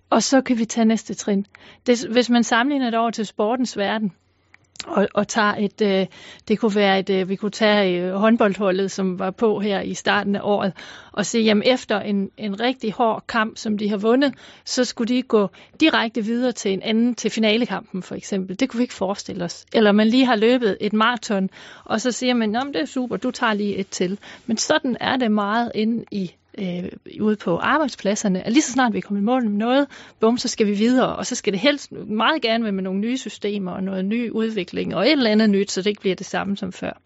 [0.10, 1.46] Og så kan vi tage næste trin.
[1.86, 4.12] Det, hvis man sammenligner det over til sportens verden,
[4.88, 6.08] og, og tager et, øh,
[6.48, 9.94] det kunne være et, øh, vi kunne tage øh, håndboldholdet, som var på her i
[9.94, 10.74] starten af året,
[11.12, 14.34] og se, jamen efter en, en rigtig hård kamp, som de har vundet,
[14.66, 15.48] så skulle de gå
[15.80, 18.60] direkte videre til en anden, til finalekampen for eksempel.
[18.60, 19.66] Det kunne vi ikke forestille os.
[19.74, 21.50] Eller man lige har løbet et maraton,
[21.86, 24.20] og så siger man, det er super, du tager lige et til.
[24.46, 28.94] Men sådan er det meget inde i øh, ude på arbejdspladserne, at lige så snart
[28.94, 29.88] vi kommer i mål med noget,
[30.20, 33.00] bum, så skal vi videre, og så skal det helst meget gerne være med nogle
[33.00, 36.16] nye systemer og noget ny udvikling og et eller andet nyt, så det ikke bliver
[36.16, 37.02] det samme som før.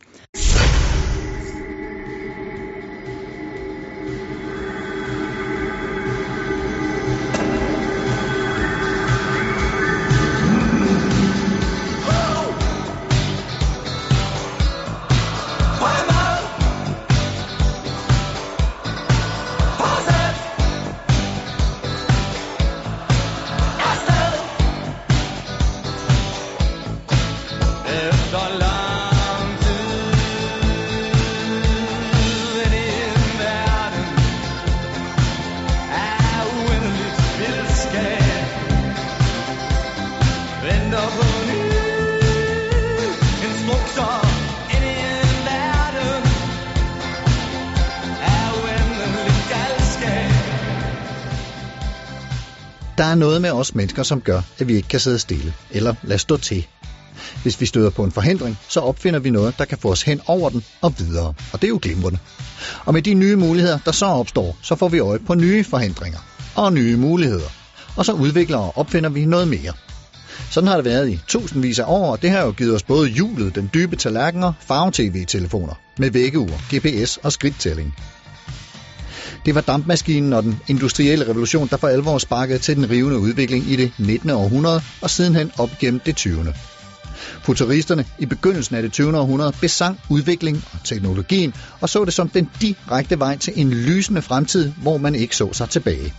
[53.13, 56.19] Er noget med os mennesker, som gør, at vi ikke kan sidde stille eller lade
[56.19, 56.67] stå til.
[57.43, 60.21] Hvis vi støder på en forhindring, så opfinder vi noget, der kan få os hen
[60.27, 61.33] over den og videre.
[61.53, 62.19] Og det er jo glimrende.
[62.85, 66.19] Og med de nye muligheder, der så opstår, så får vi øje på nye forhindringer
[66.55, 67.49] og nye muligheder.
[67.95, 69.73] Og så udvikler og opfinder vi noget mere.
[70.51, 73.09] Sådan har det været i tusindvis af år, og det har jo givet os både
[73.09, 77.95] hjulet, den dybe tallerkener, farve-tv-telefoner med vækkeur, GPS og skridttælling.
[79.45, 83.67] Det var dampmaskinen og den industrielle revolution, der for alvor sparkede til den rivende udvikling
[83.67, 84.29] i det 19.
[84.29, 86.53] århundrede og sidenhen op gennem det 20.
[87.41, 89.17] Futuristerne i begyndelsen af det 20.
[89.17, 94.21] århundrede besang udvikling og teknologien og så det som den direkte vej til en lysende
[94.21, 96.13] fremtid, hvor man ikke så sig tilbage.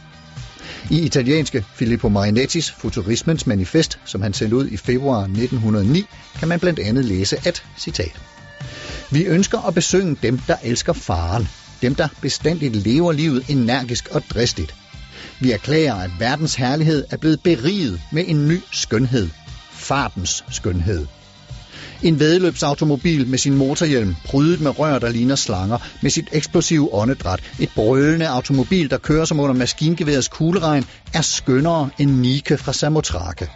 [0.91, 6.07] I italienske Filippo Marinettis Futurismens manifest, som han sendte ud i februar 1909,
[6.39, 8.21] kan man blandt andet læse at, citat,
[9.11, 11.49] Vi ønsker at besynge dem, der elsker faren,
[11.85, 14.75] dem, der bestandigt lever livet energisk og dristigt.
[15.40, 19.29] Vi erklærer, at verdens herlighed er blevet beriget med en ny skønhed.
[19.73, 21.07] Fartens skønhed.
[22.03, 27.40] En vedløbsautomobil med sin motorhjelm, prydet med rør, der ligner slanger, med sit eksplosive åndedræt.
[27.61, 33.49] Et brølende automobil, der kører som under maskingeværets kugleregn, er skønnere end Nike fra Samothrake.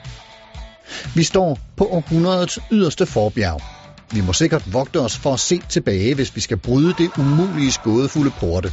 [1.14, 3.77] Vi står på århundredets yderste forbjerg.
[4.12, 7.72] Vi må sikkert vogte os for at se tilbage, hvis vi skal bryde det umulige
[7.72, 8.72] skådefulde porte.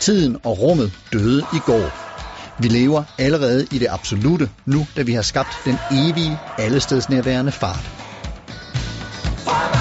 [0.00, 1.92] Tiden og rummet døde i går.
[2.58, 7.90] Vi lever allerede i det absolute, nu da vi har skabt den evige, allestedsnærværende fart.
[9.36, 9.79] Efter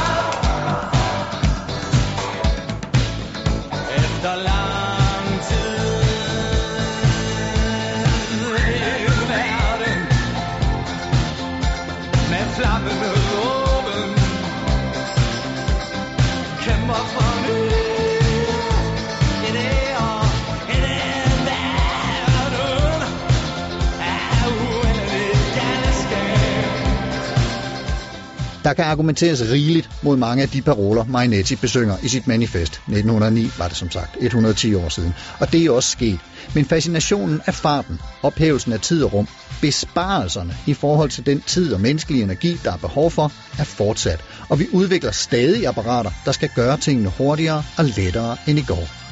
[28.69, 32.73] Der kan argumenteres rigeligt mod mange af de paroler, Marinetti besynger i sit manifest.
[32.73, 35.13] 1909 var det som sagt, 110 år siden.
[35.39, 36.19] Og det er også sket.
[36.55, 39.27] Men fascinationen af farten, ophævelsen af tid og rum,
[39.61, 44.19] besparelserne i forhold til den tid og menneskelig energi, der er behov for, er fortsat.
[44.49, 49.08] Og vi udvikler stadig apparater, der skal gøre tingene hurtigere og lettere end i går.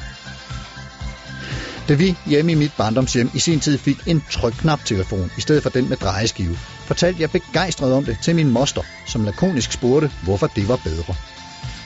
[1.88, 5.70] Da vi hjemme i mit barndomshjem i sin tid fik en trykknap-telefon i stedet for
[5.70, 10.46] den med drejeskive, fortalte jeg begejstret om det til min moster, som lakonisk spurgte, hvorfor
[10.46, 11.14] det var bedre.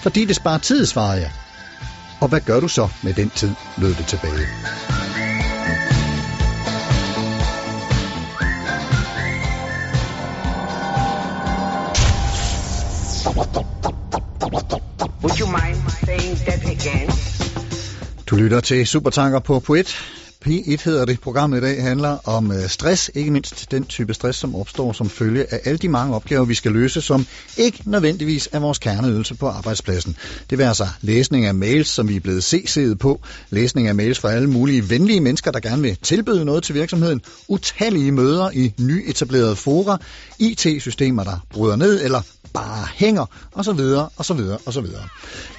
[0.03, 1.31] Fordi det sparer tid, svarede jeg.
[2.21, 4.47] Og hvad gør du så med den tid, lød det tilbage.
[15.23, 17.32] Would you mind saying that again?
[18.33, 19.95] Du lytter til Supertanker på P1.
[20.47, 21.21] P1 hedder det.
[21.21, 25.11] Programmet i dag handler om øh, stress, ikke mindst den type stress, som opstår som
[25.11, 29.35] følge af alle de mange opgaver, vi skal løse, som ikke nødvendigvis er vores kerneydelse
[29.35, 30.17] på arbejdspladsen.
[30.51, 34.19] Det vil altså læsning af mails, som vi er blevet CC'et på, læsning af mails
[34.19, 38.73] fra alle mulige venlige mennesker, der gerne vil tilbyde noget til virksomheden, utallige møder i
[38.81, 39.99] nyetablerede fora,
[40.39, 44.81] IT-systemer, der bryder ned eller bare hænger, og så videre, og så videre, og så
[44.81, 45.03] videre.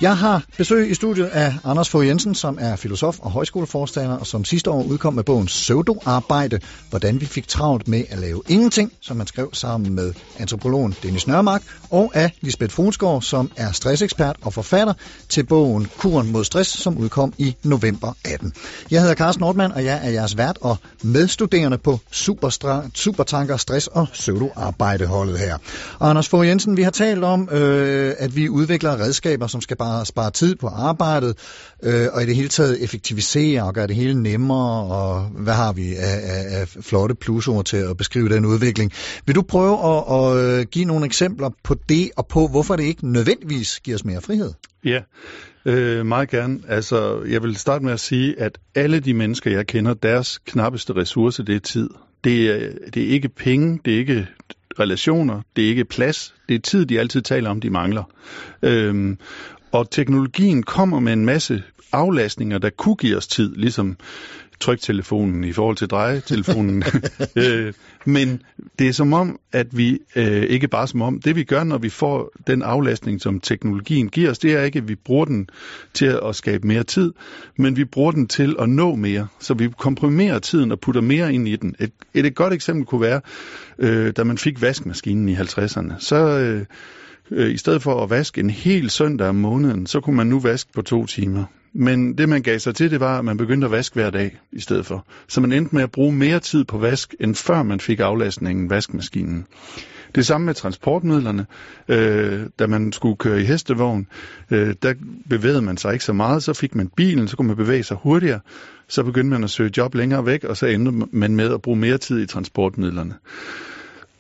[0.02, 4.28] Jeg har besøg i studiet af Anders Fogh Jensen, som er filosof og højskoleforstander, og
[4.28, 8.92] som sidste år udkom med bogen Søvdoarbejde, hvordan vi fik travlt med at lave ingenting,
[9.02, 14.36] som han skrev sammen med antropologen Dennis Nørmark, og af Lisbeth Fonsgaard, som er stressekspert
[14.42, 14.94] og forfatter
[15.30, 18.54] til bogen Kuren mod stress, som udkom i november 18.
[18.92, 23.88] Jeg hedder Carsten Nordmann, og jeg er jeres vært og medstuderende på Superstra- Supertanker Stress
[23.88, 25.58] og Søvdoarbejdeholdet her.
[26.00, 29.78] Og Anders Fogh Jensen, vi har talt om, øh, at vi udvikler redskaber, som skal
[29.78, 31.38] bare spare tid på arbejdet,
[31.84, 35.74] øh, og i det hele taget effektivisere og gøre det hele nemmere, og hvad har
[35.74, 38.92] vi af, af, af flotte plusord til at beskrive den udvikling.
[39.26, 42.84] Vil du prøve at, at øh, give nogle eksempler på det, og på hvorfor det
[42.84, 44.54] ikke nødvendigvis giver os mere frihed?
[44.86, 45.00] Ja,
[45.66, 46.60] øh, meget gerne.
[46.68, 50.96] Altså, jeg vil starte med at sige, at alle de mennesker, jeg kender, deres knappeste
[50.96, 51.90] ressource, det er tid.
[52.24, 54.28] Det er, det er ikke penge, det er ikke
[54.80, 58.04] relationer, det er ikke plads, det er tid, de altid taler om, de mangler.
[58.64, 59.18] Øhm,
[59.72, 63.98] og teknologien kommer med en masse aflastninger, der kunne give os tid, ligesom
[64.64, 66.84] tryktelefonen i forhold til drejetelefonen.
[67.36, 67.74] øh,
[68.06, 68.42] men
[68.80, 71.78] det er som om, at vi, øh, ikke bare som om, det vi gør, når
[71.78, 75.50] vi får den aflastning, som teknologien giver os, det er ikke, at vi bruger den
[75.94, 77.14] til at skabe mere tid,
[77.58, 79.28] men vi bruger den til at nå mere.
[79.40, 81.76] Så vi komprimerer tiden og putter mere ind i den.
[81.80, 83.22] Et, et, et godt eksempel kunne være,
[83.80, 85.94] øh, da man fik vaskemaskinen i 50'erne.
[86.00, 86.40] Så...
[86.40, 86.66] Øh,
[87.32, 90.40] øh, i stedet for at vaske en hel søndag om måneden, så kunne man nu
[90.40, 91.46] vaske på to timer.
[91.74, 94.40] Men det man gav sig til, det var, at man begyndte at vaske hver dag
[94.52, 95.06] i stedet for.
[95.28, 98.70] Så man endte med at bruge mere tid på vask, end før man fik aflastningen
[98.70, 99.46] vaskemaskinen.
[100.16, 101.46] Det samme med transportmidlerne.
[101.88, 104.08] Øh, da man skulle køre i hestevogn,
[104.52, 104.94] øh, der
[105.30, 106.44] bevægede man sig ikke så meget.
[106.44, 108.40] Så fik man bilen, så kunne man bevæge sig hurtigere.
[108.88, 111.78] Så begyndte man at søge job længere væk, og så endte man med at bruge
[111.78, 113.14] mere tid i transportmidlerne.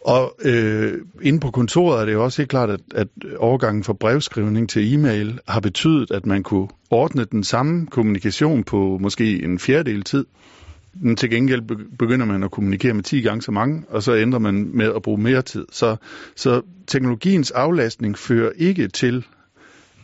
[0.05, 3.93] Og øh, inde på kontoret er det jo også helt klart, at, at overgangen fra
[3.93, 9.59] brevskrivning til e-mail har betydet, at man kunne ordne den samme kommunikation på måske en
[9.59, 10.25] fjerdedel tid.
[10.93, 11.61] Men til gengæld
[11.97, 15.01] begynder man at kommunikere med 10 gange så mange, og så ændrer man med at
[15.01, 15.65] bruge mere tid.
[15.71, 15.95] Så,
[16.35, 19.25] så teknologiens aflastning fører ikke til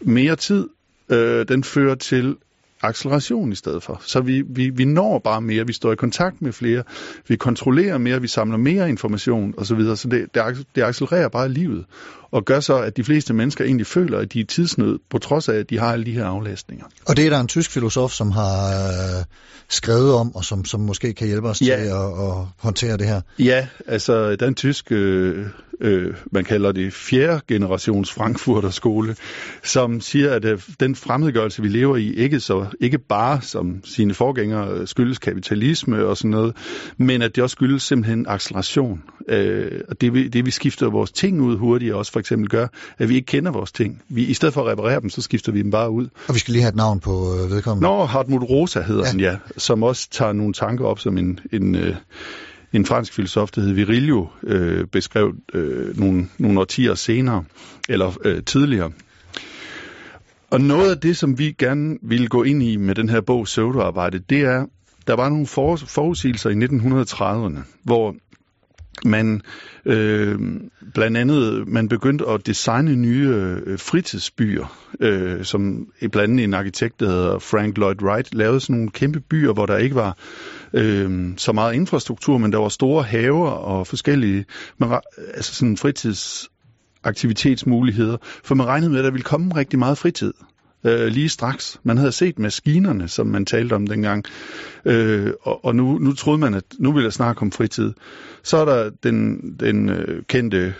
[0.01, 0.69] mere tid,
[1.09, 2.35] øh, den fører til
[2.81, 4.01] acceleration i stedet for.
[4.05, 6.83] Så vi, vi, vi når bare mere, vi står i kontakt med flere,
[7.27, 9.65] vi kontrollerer mere, vi samler mere information osv.
[9.65, 9.97] Så, videre.
[9.97, 11.85] så det, det, det accelererer bare livet,
[12.31, 15.49] og gør så, at de fleste mennesker egentlig føler, at de er tidsnød, på trods
[15.49, 16.85] af, at de har alle de her aflastninger.
[17.05, 19.25] Og det er der en tysk filosof, som har øh,
[19.69, 21.65] skrevet om, og som, som måske kan hjælpe os Ja.
[21.65, 23.21] til at, at håndtere det her.
[23.39, 25.45] Ja, altså den tyske, øh,
[25.81, 29.15] øh, man kalder det fjerde generations Frankfurter skole,
[29.63, 34.13] som siger, at øh, den fremmedgørelse, vi lever i, ikke, så, ikke bare som sine
[34.13, 36.55] forgængere øh, skyldes kapitalisme og sådan noget,
[36.97, 39.03] men at det også skyldes simpelthen acceleration.
[39.29, 42.67] Øh, og det vi, det vi skifter vores ting ud hurtigere også for eksempel gør,
[42.97, 44.01] at vi ikke kender vores ting.
[44.09, 46.07] Vi, I stedet for at reparere dem, så skifter vi dem bare ud.
[46.27, 47.87] Og vi skal lige have et navn på øh, vedkommende.
[47.89, 49.09] Nå, Hartmut Rosa hedder Ja.
[49.09, 51.95] han, ja, som også tager nogle tanker op som en, en, øh,
[52.73, 57.43] en fransk filosof, der hed Virilio, øh, beskrev øh, nogle, nogle årtier senere,
[57.89, 58.91] eller øh, tidligere.
[60.51, 63.43] Og noget af det, som vi gerne ville gå ind i med den her bog
[63.45, 64.65] Pseudoarbejde, det er,
[65.07, 68.15] der var nogle for, forudsigelser i 1930'erne, hvor
[69.05, 69.41] man
[69.85, 70.39] øh,
[70.93, 76.99] blandt andet man begyndte at designe nye øh, fritidsbyer, øh, som blandt andet en arkitekt,
[76.99, 80.17] der hedder Frank Lloyd Wright, lavede sådan nogle kæmpe byer, hvor der ikke var
[80.73, 84.45] øh, så meget infrastruktur, men der var store haver og forskellige,
[84.77, 84.99] man,
[85.33, 90.33] altså sådan fritidsaktivitetsmuligheder, for man regnede med, at der ville komme rigtig meget fritid
[90.83, 91.79] øh, lige straks.
[91.83, 94.25] Man havde set maskinerne, som man talte om dengang,
[94.85, 97.93] øh, og, og nu, nu troede man, at nu ville der snart komme fritid.
[98.43, 100.73] Så er der den, den øh, kendte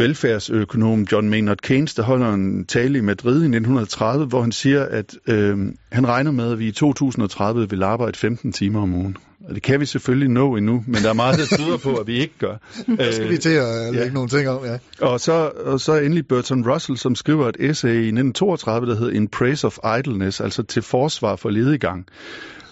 [0.00, 4.84] velfærdsøkonom John Maynard Keynes, der holder en tale i Madrid i 1930, hvor han siger,
[4.84, 5.58] at øh,
[5.92, 9.16] han regner med, at vi i 2030 vil arbejde 15 timer om ugen.
[9.48, 12.06] Og det kan vi selvfølgelig nå endnu, men der er meget, der tyder på, at
[12.06, 12.56] vi ikke gør.
[12.98, 14.12] Der skal vi til at øh, lægge ja.
[14.12, 14.78] nogle ting om, ja.
[15.00, 19.12] Og så, og så endelig Bertrand Russell, som skriver et essay i 1932, der hedder
[19.12, 22.06] In Praise of Idleness, altså til forsvar for ledegang,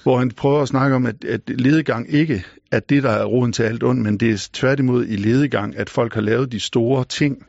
[0.09, 3.53] hvor han prøver at snakke om, at, at ledegang ikke er det, der er roden
[3.53, 7.05] til alt ondt, men det er tværtimod i ledegang, at folk har lavet de store
[7.05, 7.47] ting,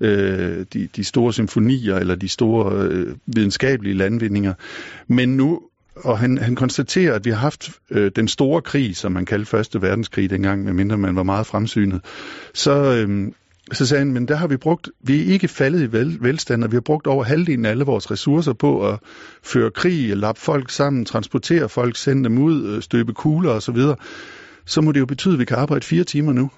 [0.00, 4.54] øh, de, de store symfonier eller de store øh, videnskabelige landvindinger.
[5.08, 5.60] Men nu
[5.96, 9.46] og han, han konstaterer, at vi har haft øh, den store krig, som man kaldte
[9.46, 12.00] Første Verdenskrig dengang, medmindre man var meget fremsynet.
[12.54, 13.32] Så, øh,
[13.72, 16.64] så sagde han, men der har vi brugt, vi er ikke faldet i vel, velstand,
[16.64, 18.98] og vi har brugt over halvdelen af alle vores ressourcer på at
[19.42, 23.76] føre krig, lappe folk sammen, transportere folk, sende dem ud, øh, støbe kugler osv.
[24.66, 26.50] Så må det jo betyde, at vi kan arbejde fire timer nu.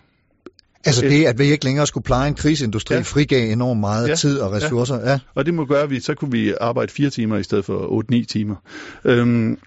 [0.85, 3.01] Altså det, at vi ikke længere skulle pleje en krigsindustri, ja.
[3.01, 4.09] Frigav enormt meget ja.
[4.09, 4.15] Ja.
[4.15, 4.99] tid og ressourcer.
[5.01, 5.11] Ja.
[5.11, 5.19] ja.
[5.35, 8.03] Og det må gøre, at vi, så kunne vi arbejde fire timer i stedet for
[8.13, 8.57] 8-9 timer.
[9.05, 9.59] Øhm,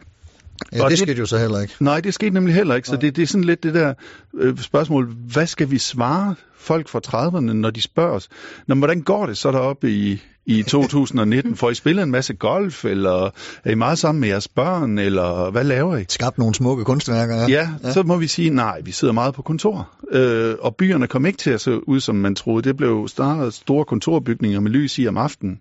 [0.73, 1.73] ja Og det det- skete jo så heller ikke.
[1.79, 2.87] Nej, det skete nemlig heller ikke.
[2.87, 3.93] Så det, det er sådan lidt det der
[4.33, 8.29] øh, spørgsmål, hvad skal vi svare folk fra 30'erne, når de spørger os?
[8.67, 11.55] Nå, hvordan går det så deroppe i, i 2019?
[11.55, 13.29] Får I spillet en masse golf, eller
[13.63, 16.05] er I meget sammen med jeres børn, eller hvad laver I?
[16.09, 17.35] Skabt nogle smukke kunstværker.
[17.35, 17.47] Ja.
[17.49, 19.89] Ja, ja, så må vi sige, nej, vi sidder meget på kontor.
[20.11, 22.67] Øh, og byerne kom ikke til at se ud, som man troede.
[22.67, 25.59] Det blev startet store kontorbygninger med lys i om aftenen.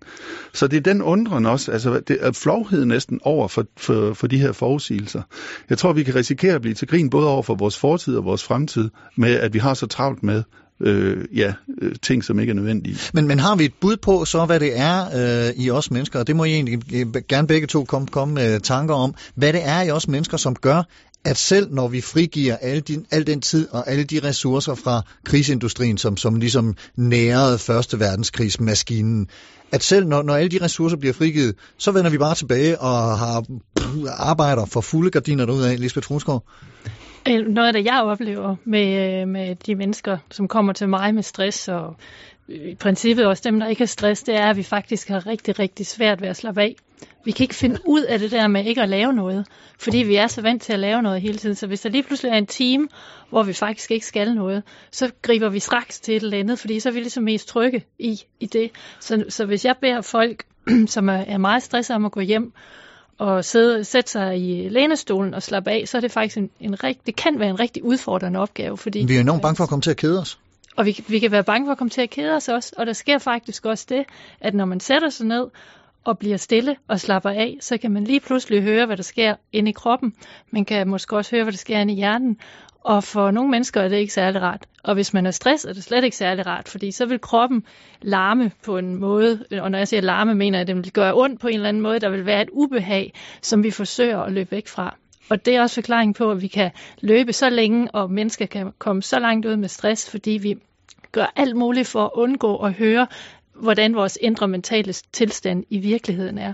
[0.53, 4.27] Så det er den undren også, altså det er flovhed næsten over for, for, for
[4.27, 5.21] de her forudsigelser.
[5.69, 8.25] Jeg tror, vi kan risikere at blive til grin både over for vores fortid og
[8.25, 10.43] vores fremtid, med at vi har så travlt med
[10.79, 12.97] øh, ja, øh, ting, som ikke er nødvendige.
[13.13, 15.05] Men, men har vi et bud på så, hvad det er
[15.47, 18.33] øh, i os mennesker, og det må I egentlig øh, gerne begge to komme, komme
[18.33, 20.83] med tanker om, hvad det er i os mennesker, som gør,
[21.25, 25.01] at selv når vi frigiver al, din, al den tid og alle de ressourcer fra
[25.25, 29.27] krigsindustrien, som, som ligesom nærede Første Verdenskrigsmaskinen,
[29.71, 33.19] at selv når, når alle de ressourcer bliver frigivet, så vender vi bare tilbage og
[33.19, 33.41] har
[33.75, 36.43] pff, arbejder for fulde gardiner derudad, Lisbeth Trusgaard.
[37.29, 41.15] Øh, noget af det, jeg oplever med, øh, med de mennesker, som kommer til mig
[41.15, 41.95] med stress, og
[42.49, 45.27] øh, i princippet også dem, der ikke har stress, det er, at vi faktisk har
[45.27, 46.75] rigtig, rigtig svært ved at slappe af.
[47.25, 49.47] Vi kan ikke finde ud af det der med ikke at lave noget,
[49.79, 51.55] fordi vi er så vant til at lave noget hele tiden.
[51.55, 52.87] Så hvis der lige pludselig er en time,
[53.29, 56.79] hvor vi faktisk ikke skal noget, så griber vi straks til et eller andet, fordi
[56.79, 58.71] så er vi ligesom mest trygge i, i det.
[58.99, 60.45] Så, så hvis jeg beder folk,
[60.87, 62.53] som er, er meget stresset om at gå hjem,
[63.17, 66.83] og sidde, sætte sig i lænestolen og slappe af, så er det faktisk en, en
[66.83, 68.77] rigt, det kan være en rigtig udfordrende opgave.
[68.77, 70.39] Fordi, Vi er enormt bange for at komme til at kede os.
[70.75, 72.73] og vi, vi kan være bange for at komme til at kede os også.
[72.77, 74.05] Og der sker faktisk også det,
[74.41, 75.47] at når man sætter sig ned
[76.03, 79.35] og bliver stille og slapper af, så kan man lige pludselig høre, hvad der sker
[79.53, 80.13] inde i kroppen.
[80.51, 82.37] Man kan måske også høre, hvad der sker inde i hjernen.
[82.85, 84.65] Og for nogle mennesker er det ikke særlig rart.
[84.83, 87.63] Og hvis man er stresset, er det slet ikke særlig rart, fordi så vil kroppen
[88.01, 91.13] larme på en måde, og når jeg siger larme, mener jeg, at det vil gøre
[91.15, 91.99] ondt på en eller anden måde.
[91.99, 94.95] Der vil være et ubehag, som vi forsøger at løbe væk fra.
[95.29, 96.71] Og det er også forklaringen på, at vi kan
[97.01, 100.57] løbe så længe, og mennesker kan komme så langt ud med stress, fordi vi
[101.11, 103.07] gør alt muligt for at undgå at høre,
[103.53, 106.53] hvordan vores indre mentale tilstand i virkeligheden er.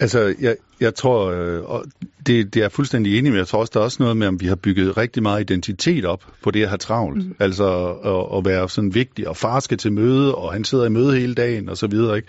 [0.00, 1.84] Altså, jeg, jeg tror, øh, og
[2.26, 3.38] det, det er jeg fuldstændig enig med.
[3.38, 6.04] Jeg tror også, der er også noget med, om vi har bygget rigtig meget identitet
[6.04, 7.26] op på det at have travlt.
[7.26, 7.34] Mm.
[7.38, 10.88] Altså at, at være sådan vigtig, og far skal til møde, og han sidder i
[10.88, 12.16] møde hele dagen, og så videre.
[12.16, 12.28] Ikke?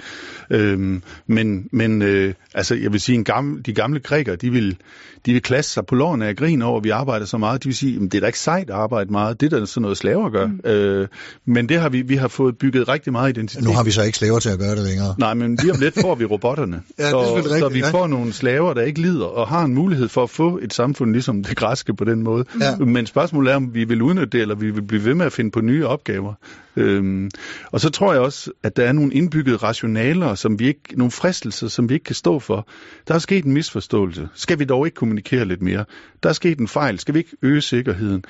[0.50, 4.78] Øhm, men men øh, altså, jeg vil sige, en gammel, de gamle grækere, de vil,
[5.26, 7.64] de vil klasse sig på lårene af grin over, at vi arbejder så meget.
[7.64, 9.42] De vil sige, at det er da ikke sejt at arbejde meget.
[9.42, 10.48] Det er da sådan noget slaver gør.
[10.48, 10.70] Mm.
[10.70, 11.08] Øh,
[11.46, 13.64] men det har vi, vi har fået bygget rigtig meget identitet.
[13.64, 15.16] Nu har vi så ikke slaver til at gøre det længere.
[15.18, 16.82] Nej, men lige om lidt får vi robotterne.
[17.00, 17.90] Ja, det er så, så vi ja.
[17.90, 21.12] får nogle slaver, der ikke lider, og har en mulighed for at få et samfund
[21.12, 22.46] ligesom det græske på den måde.
[22.62, 22.86] Ja.
[22.86, 25.34] Men spørgsmålet er, om vi vil udnytte det, eller vi vil blive ved med at
[25.34, 26.34] finde på nye opgaver.
[26.76, 27.30] Øhm,
[27.72, 31.12] og så tror jeg også, at der er nogle indbyggede rationaler, som vi ikke, nogle
[31.12, 32.68] fristelser, som vi ikke kan stå for.
[33.08, 34.30] Der er sket en misforståelse.
[34.34, 35.86] Skal vi dog ikke kommunikere lidt mere?
[36.24, 37.00] Der er sket en fejl.
[37.00, 38.24] Skal vi ikke øge sikkerheden?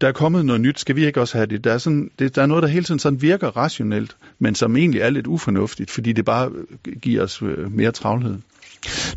[0.00, 0.80] Der er kommet noget nyt.
[0.80, 1.64] Skal vi ikke også have det?
[1.64, 4.76] Der er, sådan, det, der er noget, der hele tiden sådan virker rationelt, men som
[4.76, 6.52] egentlig er lidt ufornuftigt, fordi det bare
[7.02, 8.36] giver os øh, mere travlhed.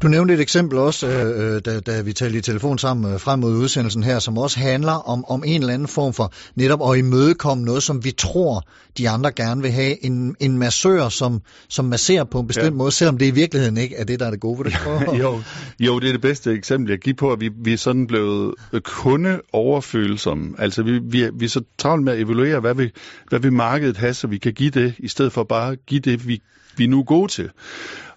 [0.01, 3.19] Du nævnte et eksempel også, øh, øh, da, da vi talte i telefon sammen øh,
[3.19, 6.91] frem mod udsendelsen her, som også handler om, om en eller anden form for netop
[6.91, 10.05] at imødekomme noget, som vi tror, de andre gerne vil have.
[10.05, 12.71] En, en massør, som, som masserer på en bestemt ja.
[12.71, 14.69] Måde, selvom det i virkeligheden ikke er det, der er det gode.
[14.83, 15.13] Prøve?
[15.13, 15.41] at- jo,
[15.79, 18.53] jo, det er det bedste eksempel, jeg giver på, at vi, vi er sådan blevet
[18.83, 20.55] kundeoverfølsomme.
[20.57, 22.91] Altså, vi, vi, er, vi er så travlt med at evaluere, hvad vi,
[23.29, 25.99] hvad vi markedet have, så vi kan give det, i stedet for bare at give
[25.99, 26.41] det, vi,
[26.79, 27.49] vi nu gode til.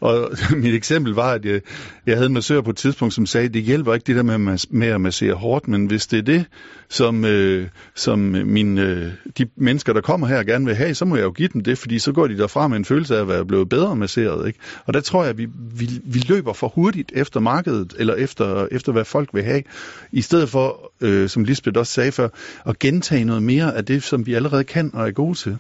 [0.03, 0.31] Og
[0.63, 1.61] mit eksempel var, at jeg,
[2.07, 4.59] jeg havde en massør på et tidspunkt, som sagde, det hjælper ikke det der med,
[4.71, 6.45] med at massere hårdt, men hvis det er det,
[6.89, 11.17] som, øh, som mine, øh, de mennesker, der kommer her, gerne vil have, så må
[11.17, 13.29] jeg jo give dem det, fordi så går de derfra med en følelse af at
[13.29, 14.47] være blevet bedre masseret.
[14.47, 14.59] Ikke?
[14.87, 18.69] Og der tror jeg, at vi, vi, vi løber for hurtigt efter markedet, eller efter,
[18.71, 19.63] efter hvad folk vil have,
[20.13, 22.29] i stedet for, øh, som Lisbeth også sagde før,
[22.67, 25.59] at gentage noget mere af det, som vi allerede kan og er gode til.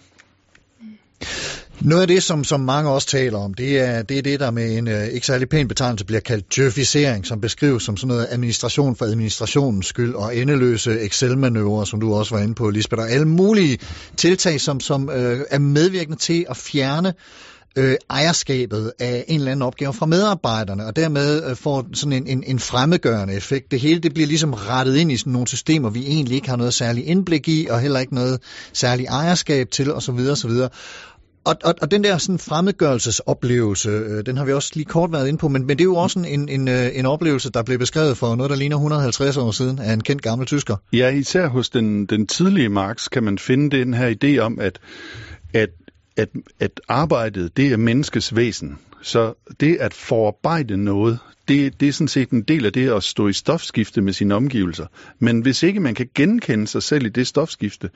[1.81, 4.51] Noget af det, som, som mange også taler om, det er det, er det der
[4.51, 8.27] med en øh, ikke særlig pæn betegnelse bliver kaldt djøfisering, som beskrives som sådan noget
[8.31, 13.11] administration for administrationens skyld, og endeløse Excel-manøvrer, som du også var inde på, Lisbeth, og
[13.11, 13.79] alle mulige
[14.16, 17.14] tiltag, som, som øh, er medvirkende til at fjerne
[17.77, 22.27] øh, ejerskabet af en eller anden opgave fra medarbejderne, og dermed øh, får sådan en,
[22.27, 23.70] en, en fremmedgørende effekt.
[23.70, 26.57] Det hele det bliver ligesom rettet ind i sådan nogle systemer, vi egentlig ikke har
[26.57, 28.41] noget særligt indblik i, og heller ikke noget
[28.73, 30.18] særligt ejerskab til, osv.
[30.31, 30.51] osv.
[31.45, 35.28] Og, og, og den der sådan fremmedgørelsesoplevelse, øh, den har vi også lige kort været
[35.28, 37.62] inde på, men, men det er jo også en, en, en, øh, en oplevelse, der
[37.62, 40.76] blev beskrevet for noget, der ligner 150 år siden af en kendt gammel tysker.
[40.93, 44.78] Ja, især hos den, den tidlige Marx kan man finde den her idé om, at,
[45.55, 45.70] at,
[46.16, 46.28] at,
[46.61, 48.78] at arbejdet, det er menneskets væsen.
[49.03, 53.03] Så det at forarbejde noget, det, det er sådan set en del af det at
[53.03, 54.86] stå i stofskifte med sine omgivelser.
[55.18, 57.90] Men hvis ikke man kan genkende sig selv i det stofskifte,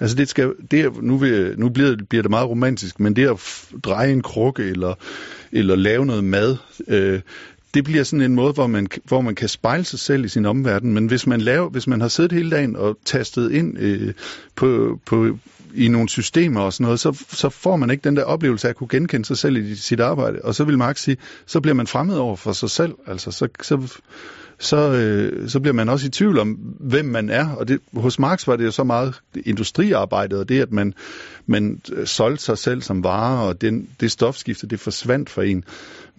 [0.00, 3.28] altså det skal, det er, nu, vil, nu bliver, bliver det meget romantisk, men det
[3.28, 4.94] at f- dreje en krukke eller,
[5.52, 6.56] eller lave noget mad,
[6.88, 7.20] øh,
[7.74, 10.46] det bliver sådan en måde, hvor man, hvor man kan spejle sig selv i sin
[10.46, 10.94] omverden.
[10.94, 14.12] Men hvis man, laver, hvis man har siddet hele dagen og tastet ind øh,
[14.54, 15.38] på, på,
[15.74, 18.70] i nogle systemer og sådan noget, så, så får man ikke den der oplevelse af
[18.70, 20.38] at kunne genkende sig selv i sit arbejde.
[20.44, 21.16] Og så vil Marx sige,
[21.46, 22.94] så bliver man fremmed over for sig selv.
[23.06, 24.00] Altså, så, så,
[24.58, 26.48] så, øh, så bliver man også i tvivl om,
[26.80, 27.48] hvem man er.
[27.48, 30.94] Og det, hos Marx var det jo så meget industriarbejdet, og det, at man,
[31.46, 35.64] man solgte sig selv som vare, og den, det stofskifte, det forsvandt for en.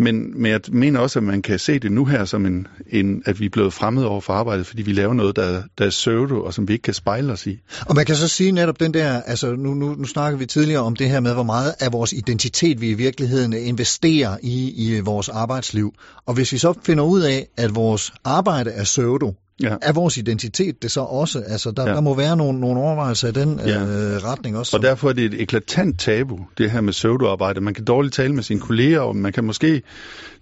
[0.01, 3.23] Men, men jeg mener også, at man kan se det nu her som en, en
[3.25, 5.89] at vi er blevet fremmede over for arbejdet, fordi vi laver noget, der, der er
[5.89, 7.59] pseudo, og som vi ikke kan spejle os i.
[7.85, 10.81] Og man kan så sige netop den der, altså nu, nu, nu snakker vi tidligere
[10.81, 14.99] om det her med, hvor meget af vores identitet vi i virkeligheden investerer i, i
[14.99, 15.93] vores arbejdsliv.
[16.25, 19.33] Og hvis vi så finder ud af, at vores arbejde er pseudo,
[19.63, 19.75] Ja.
[19.81, 21.43] er vores identitet det så også?
[21.47, 21.93] Altså der, ja.
[21.93, 23.81] Der må være nogle, nogle overvejelser i den Ja.
[23.81, 24.77] øh, retning også.
[24.77, 27.61] Og derfor er det et eklatant tabu, det her med pseudoarbejde.
[27.61, 29.81] Man kan dårligt tale med sine kolleger, og man kan måske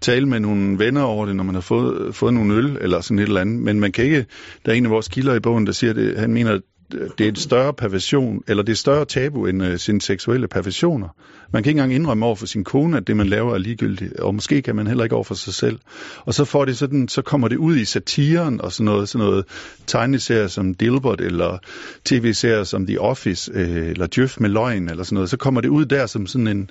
[0.01, 3.19] tale med nogle venner over det, når man har fået, fået nogle øl eller sådan
[3.19, 3.59] et eller andet.
[3.59, 4.25] Men man kan ikke,
[4.65, 7.21] der er en af vores kilder i bogen, der siger det, han mener, at det
[7.21, 11.07] er et større perversion, eller det er et større tabu end uh, sine seksuelle perversioner.
[11.53, 14.19] Man kan ikke engang indrømme over for sin kone, at det man laver er ligegyldigt,
[14.19, 15.79] og måske kan man heller ikke over for sig selv.
[16.25, 19.27] Og så får det sådan, så kommer det ud i satiren og sådan noget, sådan
[19.27, 19.45] noget
[19.87, 21.57] tegneserier som Dilbert, eller
[22.05, 25.29] tv-serier som The Office, øh, eller Djøf med løgn, eller sådan noget.
[25.29, 26.69] Så kommer det ud der som sådan en,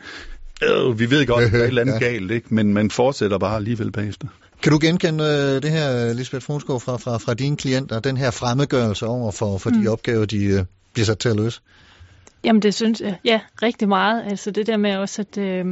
[0.63, 1.99] øh, vi ved godt, at der er et eller andet Ja.
[1.99, 2.55] galt, ikke?
[2.55, 4.29] men man fortsætter bare alligevel bagefter.
[4.63, 8.31] Kan du genkende øh, det her, Lisbeth Frunskov, fra, fra, fra dine klienter, den her
[8.31, 9.83] fremmedgørelse over for, for mm.
[9.83, 11.61] de opgaver, de øh, bliver sat til at løse?
[12.45, 14.25] Jamen det synes jeg, ja, rigtig meget.
[14.31, 15.65] Altså det der med også, at øh,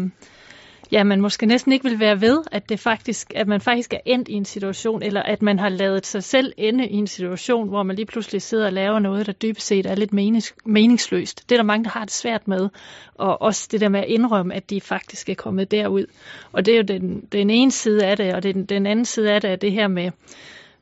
[0.93, 3.99] ja, man måske næsten ikke vil være ved, at, det faktisk, at man faktisk er
[4.07, 7.69] endt i en situation, eller at man har lavet sig selv ende i en situation,
[7.69, 11.49] hvor man lige pludselig sidder og laver noget, der dybest set er lidt menings, meningsløst.
[11.49, 12.69] Det er der mange, der har det svært med.
[13.15, 16.07] Og også det der med at indrømme, at de faktisk er kommet derud.
[16.53, 19.33] Og det er jo den, den ene side af det, og den, den anden side
[19.33, 20.11] af det er det her med,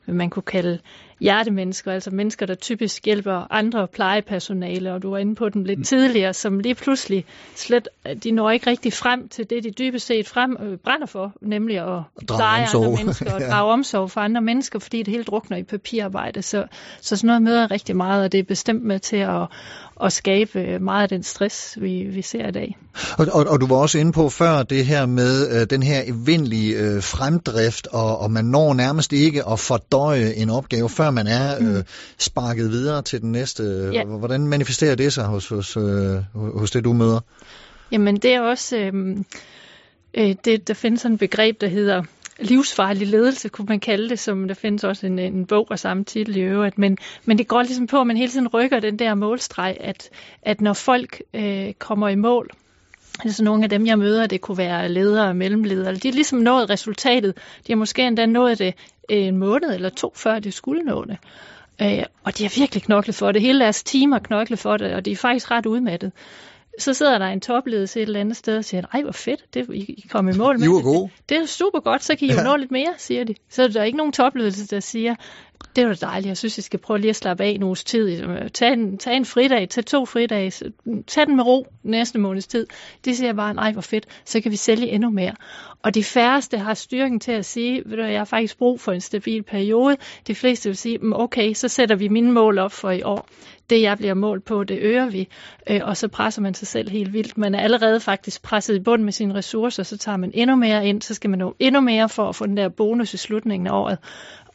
[0.05, 0.79] hvad man kunne kalde
[1.23, 5.87] hjertemennesker, altså mennesker, der typisk hjælper andre plejepersonale, og du var inde på den lidt
[5.87, 7.87] tidligere, som lige pludselig slet,
[8.23, 11.77] de når ikke rigtig frem til det, de dybest set frem, øh, brænder for, nemlig
[11.77, 13.49] at pleje andre mennesker og Ja.
[13.49, 16.41] drage omsorg for andre mennesker, fordi det hele drukner i papirarbejde.
[16.41, 16.65] Så,
[17.01, 19.47] så sådan noget møder rigtig meget, og det er bestemt med til at,
[20.01, 22.77] at skabe meget af den stress, vi, vi ser i dag.
[23.17, 26.01] Og, og, og du var også inde på før det her med øh, den her
[26.05, 31.27] evindelige øh, fremdrift, og, og man når nærmest ikke at fordøje en opgave, før man
[31.27, 31.83] er øh,
[32.17, 33.89] sparket videre til den næste.
[33.93, 34.03] Ja.
[34.03, 37.19] Hvordan manifesterer det sig hos, hos, øh, hos det, du møder?
[37.91, 39.17] Jamen det er også, øh,
[40.13, 42.03] øh, det, der findes sådan et begreb, der hedder
[42.39, 46.03] livsfarlig ledelse, kunne man kalde det, som der findes også en, en bog af samme
[46.03, 46.77] titel i øvrigt.
[46.77, 50.09] Men, men det går ligesom på, at man hele tiden rykker den der målstreg, at,
[50.41, 52.49] at når folk øh, kommer i mål,
[53.19, 55.95] Altså nogle af dem, jeg møder, det kunne være ledere og mellemledere.
[55.95, 57.37] De har ligesom nået resultatet.
[57.67, 58.73] De har måske endda nået det
[59.09, 61.17] øh, en måned eller to, før de skulle nå det.
[61.81, 63.41] Øh, og de har virkelig knoklet for det.
[63.41, 66.11] Hele deres team har knoklet for det, og de er faktisk ret udmattet.
[66.79, 69.69] Så sidder der en topledelse et eller andet sted og siger, ej hvor fedt, det,
[69.73, 70.83] I, I kom i mål med I var det.
[70.83, 71.09] gode.
[71.29, 72.43] Det er super godt, så kan I jo Ja.
[72.43, 73.35] nå lidt mere, siger de.
[73.49, 75.15] Så er der ikke nogen topledelse, der siger,
[75.75, 78.23] det var dejligt, jeg synes, I skal prøve lige at slappe af en uges tid.
[78.49, 80.71] Tag en, tag en fridag, tag to fridage,
[81.07, 82.67] tag den med ro næste måneds tid.
[83.05, 85.33] Det siger bare, nej hvor fedt, så kan vi sælge endnu mere.
[85.83, 88.91] Og de færreste har styrken til at sige, ved du, jeg har faktisk brug for
[88.91, 89.97] en stabil periode.
[90.27, 93.27] De fleste vil sige, mm, okay, så sætter vi mine mål op for i år.
[93.69, 95.27] Det jeg bliver målt på, det øger vi.
[95.69, 97.37] Øh, og så presser man sig selv helt vildt.
[97.37, 100.87] Man er allerede faktisk presset i bund med sine ressourcer, så tager man endnu mere
[100.87, 103.67] ind, så skal man nå endnu mere for at få den der bonus i slutningen
[103.67, 103.97] af året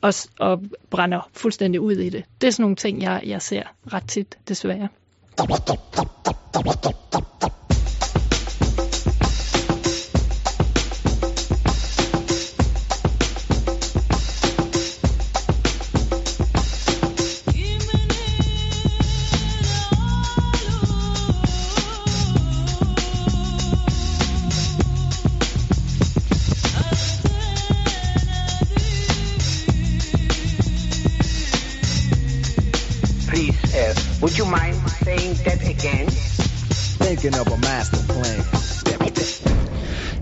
[0.01, 2.24] og, og brænder fuldstændig ud i det.
[2.40, 4.88] Det er sådan nogle ting, jeg, jeg ser ret tit, desværre.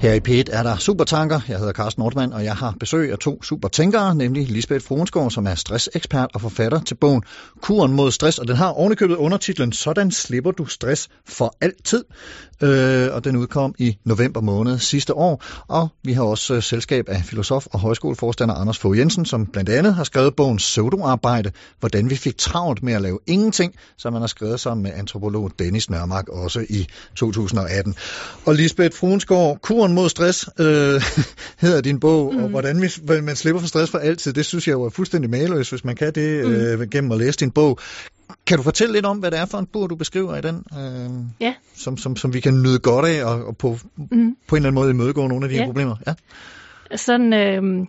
[0.06, 1.40] Her i P1 er der Supertanker.
[1.48, 5.46] Jeg hedder Carsten Nordmann, og jeg har besøg af to supertænkere, nemlig Lisbeth Fruenskov, som
[5.46, 7.22] er stressekspert og forfatter til bogen
[7.60, 12.04] Kuren mod stress, og den har ovenikøbet undertitlen Sådan slipper du stress for altid.
[12.62, 17.08] Øh, og den udkom i november måned sidste år, og vi har også øh, selskab
[17.08, 22.10] af filosof og højskoleforstander Anders Fogh Jensen, som blandt andet har skrevet bogen Pseudoarbejde, hvordan
[22.10, 25.90] vi fik travlt med at lave ingenting, som man har skrevet sammen med antropolog Dennis
[25.90, 26.86] Nørmark også i
[27.16, 27.94] 2018.
[28.46, 31.02] Og Lisbeth Fruenskov, Kuren mod stress øh,
[31.64, 32.42] hedder din bog, mm.
[32.42, 32.88] og hvordan vi,
[33.20, 35.96] man slipper for stress for altid, det synes jeg jo er fuldstændig maløst, hvis man
[35.96, 37.78] kan det øh, gennem at læse din bog.
[38.46, 40.64] Kan du fortælle lidt om, hvad det er for en bog, du beskriver i den,
[40.78, 41.54] øh, Ja.
[41.76, 44.06] som, som, som vi kan nyde godt af, og, og på, Mm.
[44.48, 45.66] på en eller anden måde imødegå nogle af de her Ja.
[45.66, 45.96] problemer?
[46.06, 46.14] Ja.
[46.96, 47.86] Sådan øh,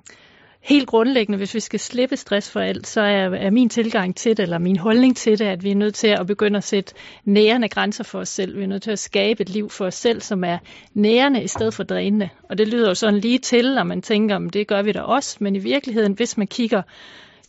[0.67, 4.37] helt grundlæggende, hvis vi skal slippe stress for alt, så er, er min tilgang til
[4.37, 6.93] det, eller min holdning til det, at vi er nødt til at begynde at sætte
[7.25, 8.57] nærende grænser for os selv.
[8.57, 10.57] Vi er nødt til at skabe et liv for os selv, som er
[10.93, 12.29] nærende i stedet for drænende.
[12.49, 15.01] Og det lyder jo sådan lige til, når man tænker, om det gør vi da
[15.01, 16.81] også, men i virkeligheden, hvis man kigger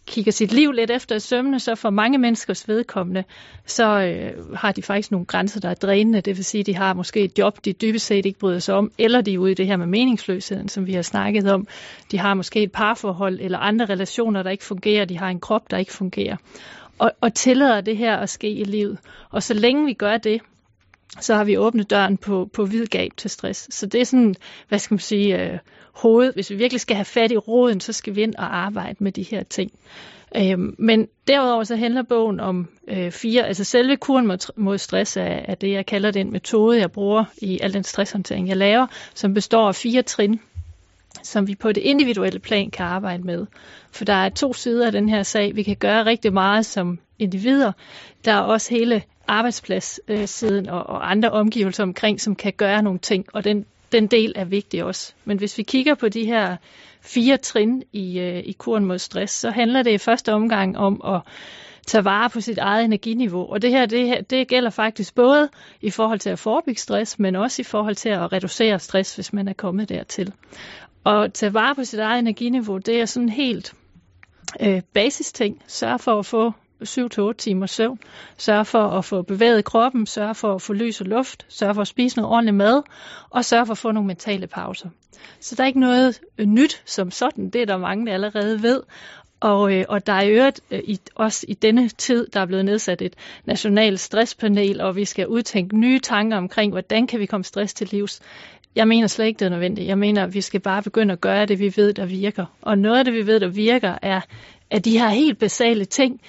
[0.08, 3.24] kigger sit liv lidt efter i sømne, så for mange menneskers vedkommende,
[3.66, 6.20] så øh, har de faktisk nogle grænser, der er drænende.
[6.20, 8.74] Det vil sige, at de har måske et job, de dybest set ikke bryder sig
[8.74, 11.66] om, eller de er ude i det her med meningsløsheden, som vi har snakket om.
[12.10, 15.04] De har måske et parforhold eller andre relationer, der ikke fungerer.
[15.04, 16.36] De har en krop, der ikke fungerer.
[16.98, 18.98] Og, og tillader det her at ske i livet.
[19.30, 20.40] Og så længe vi gør det,
[21.20, 23.74] så har vi åbnet døren på, på vid gab til stress.
[23.74, 24.34] Så det er sådan,
[24.68, 25.58] hvad skal man sige, øh,
[25.92, 26.32] hoved.
[26.32, 29.12] Hvis vi virkelig skal have fat i roden, så skal vi ind og arbejde med
[29.12, 29.70] de her ting.
[30.36, 35.16] Øh, men derudover så handler bogen om øh, fire, altså selve kuren mod, mod stress
[35.16, 38.86] er, er det, jeg kalder den metode, jeg bruger i al den stresshåndtering, jeg laver,
[39.14, 40.40] som består af fire trin,
[41.22, 43.46] som vi på det individuelle plan kan arbejde med.
[43.92, 45.56] For der er to sider af den her sag.
[45.56, 47.72] Vi kan gøre rigtig meget som individer.
[48.24, 53.26] Der er også hele arbejdspladssiden og, og andre omgivelser omkring, som kan gøre nogle ting,
[53.32, 55.12] og den, den del er vigtig også.
[55.24, 56.56] Men hvis vi kigger på de her
[57.00, 61.00] fire trin i, øh, i kuren mod stress, så handler det i første omgang om
[61.04, 61.20] at
[61.86, 63.52] tage vare på sit eget energiniveau.
[63.52, 65.48] Og det her, det, her, det gælder faktisk både
[65.80, 69.32] i forhold til at forebygge stress, men også i forhold til at reducere stress, hvis
[69.32, 70.32] man er kommet dertil.
[71.08, 73.74] Og tage vare på sit eget energiniveau, det er sådan helt
[74.60, 75.62] øh, basis ting.
[75.66, 76.52] Sørg for at få
[76.84, 77.98] 7-8 timer søvn.
[78.36, 81.82] Sørg for at få bevæget kroppen, sørg for at få lys og luft, sørg for
[81.82, 82.82] at spise noget ordentligt mad,
[83.30, 84.88] og sørg for at få nogle mentale pauser.
[85.40, 88.62] Så der er ikke noget øh, nyt som sådan, det er der mange, der allerede
[88.62, 88.82] ved.
[89.40, 92.46] Og, øh, og der er i øvrigt øh, i, også i denne tid, der er
[92.46, 97.26] blevet nedsat et nationalt stresspanel, og vi skal udtænke nye tanker omkring, hvordan kan vi
[97.26, 98.20] komme stress til livs.
[98.74, 99.88] Jeg mener slet ikke, det er nødvendigt.
[99.88, 102.46] Jeg mener, at vi skal bare begynde at gøre det, vi ved, der virker.
[102.62, 104.20] Og noget af det, vi ved, der virker, er,
[104.70, 106.20] at de her helt basale ting,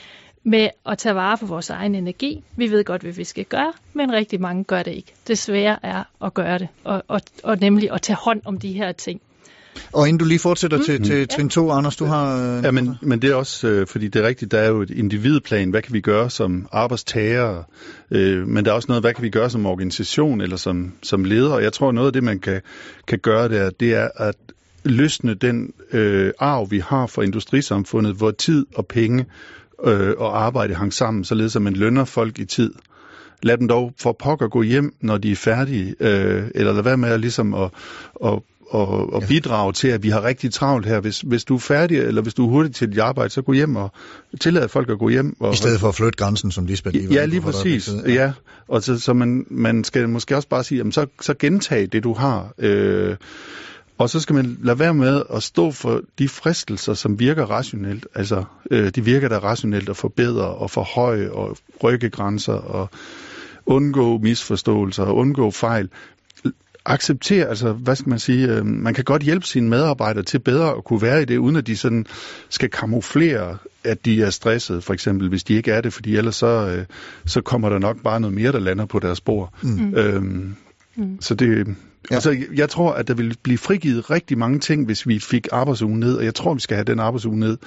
[0.43, 2.43] med at tage vare på vores egen energi.
[2.55, 5.13] Vi ved godt, hvad vi skal gøre, men rigtig mange gør det ikke.
[5.27, 8.73] Det svære er at gøre det, og, og, og nemlig at tage hånd om de
[8.73, 9.21] her ting.
[9.93, 10.83] Og inden du lige fortsætter mm.
[10.83, 12.57] til, til trin 2, Anders, du har...
[12.57, 14.81] Øh, ja, men, men det er også, øh, fordi det er rigtigt, der er jo
[14.81, 17.63] et individplan, hvad kan vi gøre som arbejdstagere,
[18.11, 21.23] øh, men der er også noget, hvad kan vi gøre som organisation eller som, som
[21.23, 22.61] leder, og jeg tror noget af det, man kan,
[23.07, 24.35] kan gøre der, det er at
[24.83, 29.25] løsne den øh, arv, vi har fra industrisamfundet, hvor tid og penge
[29.85, 32.73] øh, og arbejde hang sammen, således at man lønner folk i tid.
[33.43, 36.97] Lad dem dog for pokker gå hjem, når de er færdige, øh, eller lad være
[36.97, 37.69] med at, ligesom at,
[38.25, 38.39] at
[38.69, 40.99] og, og bidrage til, at vi har rigtig travlt her.
[40.99, 43.53] Hvis, hvis du er færdig, eller hvis du er hurtig til dit arbejde, så gå
[43.53, 43.91] hjem og
[44.39, 45.35] tillad folk at gå hjem.
[45.39, 47.89] Og, I stedet for at flytte grænsen, som Lisbeth lige Ja, lige præcis.
[48.07, 48.31] Ja.
[48.67, 52.03] Og så, så man, man skal måske også bare sige, jamen, så, så gentag det,
[52.03, 52.53] du har.
[52.57, 53.15] Øh,
[53.97, 58.07] og så skal man lade være med at stå for de fristelser, som virker rationelt.
[58.15, 62.89] Altså, øh, de virker da rationelt at forbedre og forhøje og rykke grænser og
[63.65, 65.89] undgå misforståelser og undgå fejl.
[66.85, 70.75] Acceptere, altså, hvad skal man sige, øh, man kan godt hjælpe sine medarbejdere til bedre
[70.77, 72.05] at kunne være i det, uden at de sådan
[72.49, 76.35] skal kamuflere, at de er stresset, for eksempel, hvis de ikke er det, fordi ellers
[76.35, 76.85] så, øh,
[77.25, 79.53] så kommer der nok bare noget mere, der lander på deres bord.
[79.61, 79.93] Mm.
[79.93, 80.55] Øhm,
[80.95, 81.21] mm.
[81.21, 81.75] Så det,
[82.11, 82.15] Ja.
[82.15, 85.99] Altså, jeg tror, at der vil blive frigivet rigtig mange ting, hvis vi fik arbejdsugen
[85.99, 87.57] ned, og jeg tror, vi skal have den arbejdsuge ned.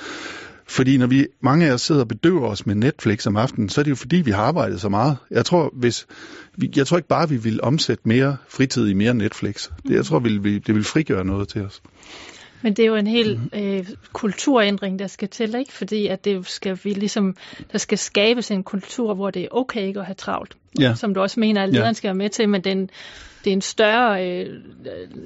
[0.66, 3.80] Fordi når vi, mange af os sidder og bedøver os med Netflix om aftenen, så
[3.80, 5.16] er det jo fordi, vi har arbejdet så meget.
[5.30, 6.06] Jeg tror, hvis,
[6.76, 9.68] jeg tror ikke bare, vi vil omsætte mere fritid i mere Netflix.
[9.88, 11.82] Det, jeg tror, det vil, det vil frigøre noget til os.
[12.62, 15.72] Men det er jo en hel øh, kulturændring, der skal til, ikke?
[15.72, 17.36] Fordi at det skal vi ligesom,
[17.72, 20.56] der skal skabes en kultur, hvor det er okay ikke at have travlt.
[20.80, 20.94] Ja.
[20.94, 21.92] Som du også mener, at lederen ja.
[21.92, 22.90] skal være med til, men den,
[23.45, 24.47] det er en større, øh,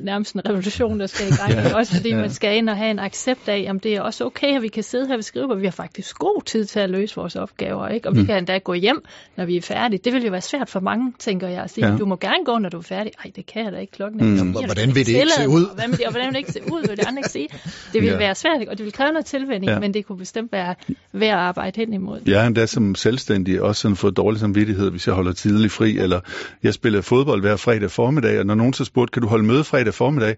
[0.02, 1.52] nærmest en revolution, der skal i gang.
[1.66, 1.76] ja.
[1.76, 2.16] Også fordi ja.
[2.16, 4.68] man skal ind og have en accept af, om det er også okay, at vi
[4.68, 7.36] kan sidde her ved skrive, og vi har faktisk god tid til at løse vores
[7.36, 8.08] opgaver, ikke?
[8.08, 8.20] og mm.
[8.20, 9.02] vi kan endda gå hjem,
[9.36, 10.00] når vi er færdige.
[10.04, 11.96] Det vil jo være svært for mange, tænker jeg, at sige, ja.
[11.96, 13.12] du må gerne gå, når du er færdig.
[13.24, 14.30] Nej, det kan jeg da ikke klokken.
[14.30, 14.36] Mm.
[14.36, 15.66] Jamen, hvordan vil det ikke se ud?
[15.66, 17.48] Hvordan vil det, og hvordan vil det ikke se ud, vil det andre ikke sige.
[17.92, 18.16] Det vil ja.
[18.16, 19.78] være svært, og det vil kræve noget tilvænding, ja.
[19.78, 20.74] men det kunne bestemt være
[21.12, 22.20] værd at arbejde hen imod.
[22.26, 25.98] Jeg er endda som selvstændig også sådan fået dårlig samvittighed, hvis jeg holder tidlig fri,
[25.98, 26.20] eller
[26.62, 29.64] jeg spiller fodbold hver fredag formiddag, og når nogen så spurgte, kan du holde møde
[29.64, 30.36] fredag formiddag?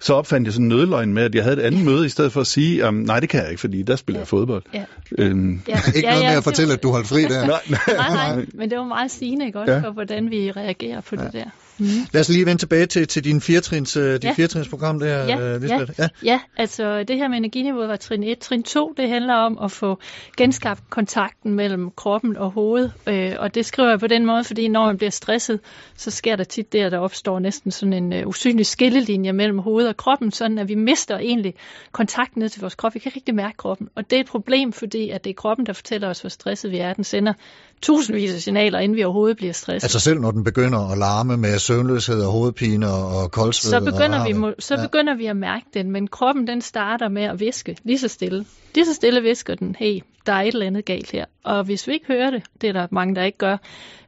[0.00, 2.32] Så opfandt jeg sådan en nødløgn med, at jeg havde et andet møde, i stedet
[2.32, 4.20] for at sige, um, nej, det kan jeg ikke, fordi der spiller ja.
[4.20, 4.62] jeg fodbold.
[4.74, 4.84] Ja.
[5.18, 5.62] Øhm.
[5.68, 5.78] Ja.
[5.96, 7.46] ikke noget med at fortælle, at du holdt fri der.
[7.46, 9.80] nej, nej, nej, men det var meget sigende, ikke også, ja.
[9.80, 11.24] for hvordan vi reagerer på ja.
[11.24, 11.44] det der.
[11.78, 11.86] Mm.
[12.12, 14.32] Lad os lige vende tilbage til, til din firetrins, øh, dit Ja.
[14.32, 15.92] firetrinsprogram der, Ja, øh, Lisbeth.
[15.98, 16.08] Ja.
[16.24, 18.38] Ja, altså det her med energiniveauet var trin 1.
[18.38, 19.98] Trin 2, det handler om at få
[20.36, 22.92] genskabt kontakten mellem kroppen og hovedet.
[23.06, 25.60] Øh, og det skriver jeg på den måde, fordi når man bliver stresset,
[25.96, 29.58] så sker der tit det, at der opstår næsten sådan en øh, usynlig skillelinje mellem
[29.58, 31.54] hovedet og kroppen, sådan at vi mister egentlig
[31.92, 32.94] kontakten ned til vores krop.
[32.94, 33.88] Vi kan ikke rigtig mærke kroppen.
[33.94, 36.70] Og det er et problem, fordi at det er kroppen, der fortæller os, hvor stresset
[36.70, 36.92] vi er.
[36.92, 37.32] Den sender
[37.82, 39.84] tusindvis af signaler, inden vi overhovedet bliver stresset.
[39.84, 43.70] Altså selv når den begynder at larme med søvnløshed og hovedpine og, koldsved.
[43.70, 44.82] så begynder, og, vi, må, så ja.
[44.82, 48.44] begynder vi at mærke den, men kroppen den starter med at viske lige så stille.
[48.74, 51.24] Lige så stille visker den, hey, der er et eller andet galt her.
[51.44, 53.56] Og hvis vi ikke hører det, det er der mange, der ikke gør,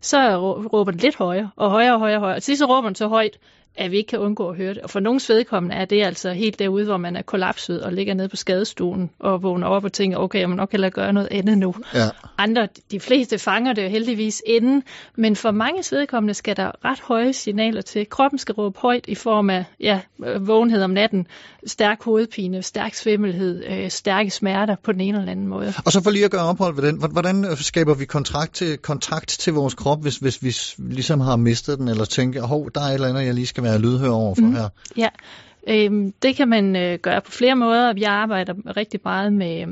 [0.00, 2.36] så rå- råber den lidt højere, og højere og højere og højere.
[2.36, 3.38] Og til så råber den så højt,
[3.76, 4.82] at vi ikke kan undgå at høre det.
[4.82, 8.14] Og for nogens vedkommende er det altså helt derude, hvor man er kollapset og ligger
[8.14, 11.28] nede på skadestuen og vågner op og tænker, okay, jeg må nok hellere gøre noget
[11.30, 11.74] andet nu.
[11.94, 12.08] Ja.
[12.38, 14.82] Andre, de fleste fanger det jo heldigvis inden,
[15.16, 18.08] men for mange vedkommende skal der ret høje signaler til.
[18.08, 21.26] Kroppen skal råbe højt i form af ja, øh, vågenhed om natten,
[21.66, 25.72] stærk hovedpine, stærk svimmelhed, øh, stærke smerter på den ene eller anden måde.
[25.84, 28.54] Og så for lige at gøre ophold ved den, hvor- hvordan øh, skaber vi kontakt
[28.54, 30.54] til, kontakt til vores krop, hvis, hvis vi
[30.94, 33.64] ligesom har mistet den, eller tænker, hov, der er et eller andet, jeg lige skal
[33.64, 34.54] være lydhør over for mm.
[34.54, 34.68] her.
[34.96, 35.08] Ja,
[35.68, 37.94] øhm, det kan man øh, gøre på flere måder.
[37.98, 39.66] Jeg arbejder rigtig meget med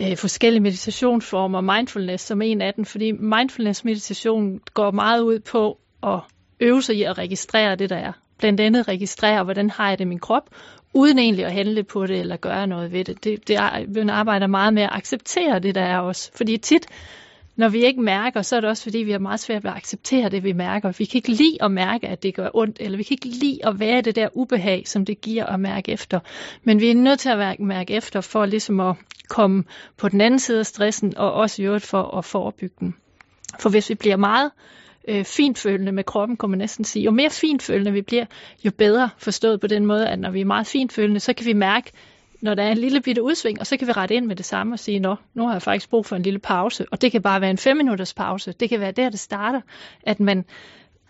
[0.00, 5.78] øh, forskellige meditationsformer, mindfulness som en af dem, fordi mindfulness meditation går meget ud på
[6.02, 6.20] at
[6.60, 8.12] øve sig i at registrere det, der er.
[8.40, 10.50] Blandt andet registrere, hvordan har jeg det i min krop,
[10.94, 13.24] uden egentlig at handle på det eller gøre noget ved det.
[13.24, 16.30] det, det er, man arbejder meget med at acceptere det, der er også.
[16.34, 16.86] Fordi tit,
[17.56, 19.76] når vi ikke mærker, så er det også fordi, vi har meget svært ved at
[19.76, 20.92] acceptere det, vi mærker.
[20.98, 23.58] Vi kan ikke lide at mærke, at det gør ondt, eller vi kan ikke lide
[23.66, 26.20] at være det der ubehag, som det giver at mærke efter.
[26.64, 28.96] Men vi er nødt til at mærke efter, for ligesom at
[29.28, 29.64] komme
[29.96, 32.94] på den anden side af stressen, og også i øvrigt for at forebygge den.
[33.60, 34.50] For hvis vi bliver meget
[35.08, 37.02] øh, fintfølende med kroppen, kunne man næsten sige.
[37.02, 38.24] Jo mere fintfølende vi bliver,
[38.64, 41.52] jo bedre forstået på den måde, at når vi er meget fintfølende, så kan vi
[41.52, 41.92] mærke,
[42.40, 44.44] når der er en lille bitte udsving, og så kan vi rette ind med det
[44.44, 46.86] samme og sige, nå, nu har jeg faktisk brug for en lille pause.
[46.90, 48.52] Og det kan bare være en fem minutters pause.
[48.52, 49.60] Det kan være der, det starter,
[50.02, 50.44] at man,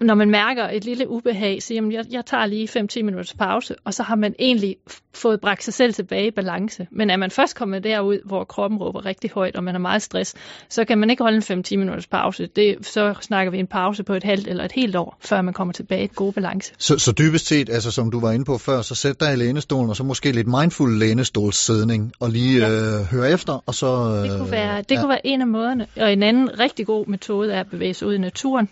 [0.00, 3.74] når man mærker et lille ubehag, siger, jamen, jeg, jeg tager lige 5-10 minutters pause,
[3.84, 4.76] og så har man egentlig
[5.14, 6.86] fået bragt sig selv tilbage i balance.
[6.90, 10.02] Men er man først kommet derud, hvor kroppen råber rigtig højt, og man har meget
[10.02, 10.34] stress,
[10.68, 12.48] så kan man ikke holde en 5-10 minutters pause.
[12.56, 15.54] Det, så snakker vi en pause på et halvt eller et helt år, før man
[15.54, 16.72] kommer tilbage i et god balance.
[16.78, 19.36] Så, så dybest set, altså som du var inde på før, så sæt dig i
[19.36, 22.70] lænestolen, og så måske lidt mindful lænestolssiddning, og lige Ja.
[22.70, 23.86] øh, høre efter, og så...
[23.86, 25.00] Øh, Det kunne være, det ja.
[25.00, 25.86] kunne være en af måderne.
[25.96, 28.68] Og en anden rigtig god metode er at bevæge sig ud i naturen.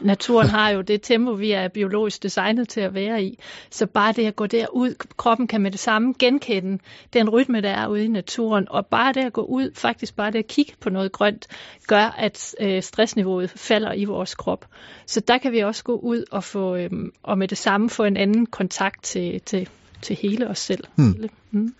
[0.00, 3.38] Naturen har jo det tempo, vi er biologisk designet til at være i.
[3.70, 6.78] Så bare det at gå derud, kroppen kan med det samme genkende
[7.12, 8.66] den rytme, der er ude i naturen.
[8.70, 11.46] Og bare det at gå ud, faktisk bare det at kigge på noget grønt,
[11.86, 14.66] gør, at øh, stressniveauet falder i vores krop.
[15.06, 16.90] Så der kan vi også gå ud og, få, øh,
[17.22, 19.68] og med det samme få en anden kontakt til, til,
[20.02, 20.84] til hele os selv.
[20.94, 21.12] Hmm.
[21.12, 21.74] Hele- Mm.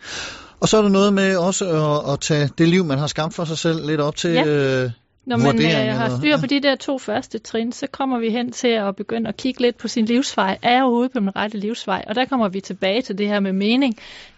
[0.60, 3.34] Og så er der noget med også at, at tage det liv, man har skabt
[3.34, 4.30] for sig selv, lidt op til...
[4.30, 4.46] Ja.
[4.46, 4.90] Øh,
[5.24, 8.52] Når man øh, har styr på de der to første trin, så kommer vi hen
[8.52, 10.58] til at begynde at kigge lidt på sin livsvej.
[10.62, 12.04] Er jeg overhovedet på den rette livsvej?
[12.06, 13.96] Og der kommer vi tilbage til det her med mening.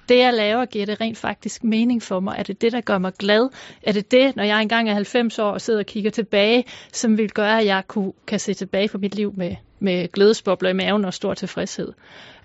[0.08, 2.34] Det jeg laver, giver det rent faktisk mening for mig?
[2.38, 3.48] Er det det, der gør mig glad?
[3.82, 7.18] Er det det, når jeg engang er 90 år og sidder og kigger tilbage, som
[7.18, 10.72] vil gøre, at jeg kunne, kan se tilbage på mit liv med, med glædesbobler i
[10.72, 11.92] maven og stor tilfredshed?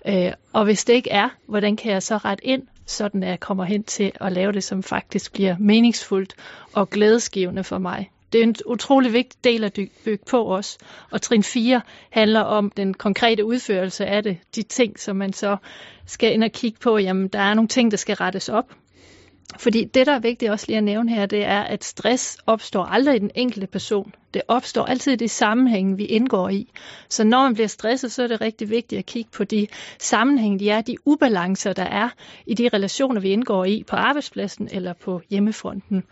[0.06, 3.40] Øh, og hvis det ikke er, hvordan kan jeg så rette ind, sådan at jeg
[3.40, 6.34] kommer hen til at lave det, som faktisk bliver meningsfuldt
[6.72, 8.10] og glædesgivende for mig?
[8.32, 10.78] Det er en utrolig vigtig del at bygge på os.
[11.10, 14.38] Og trin 4 handler om den konkrete udførelse af det.
[14.54, 15.56] De ting, som man så
[16.06, 16.98] skal ind og kigge på.
[16.98, 18.72] Jamen, der er nogle ting, der skal rettes op.
[19.58, 22.84] Fordi det, der er vigtigt også lige at nævne her, det er, at stress opstår
[22.84, 24.14] aldrig i den enkelte person.
[24.34, 26.72] Det opstår altid i de sammenhænge, vi indgår i.
[27.08, 29.66] Så når man bliver stresset, så er det rigtig vigtigt at kigge på de
[29.98, 32.08] sammenhænge, de er, de ubalancer, der er
[32.46, 36.04] i de relationer, vi indgår i på arbejdspladsen eller på hjemmefronten.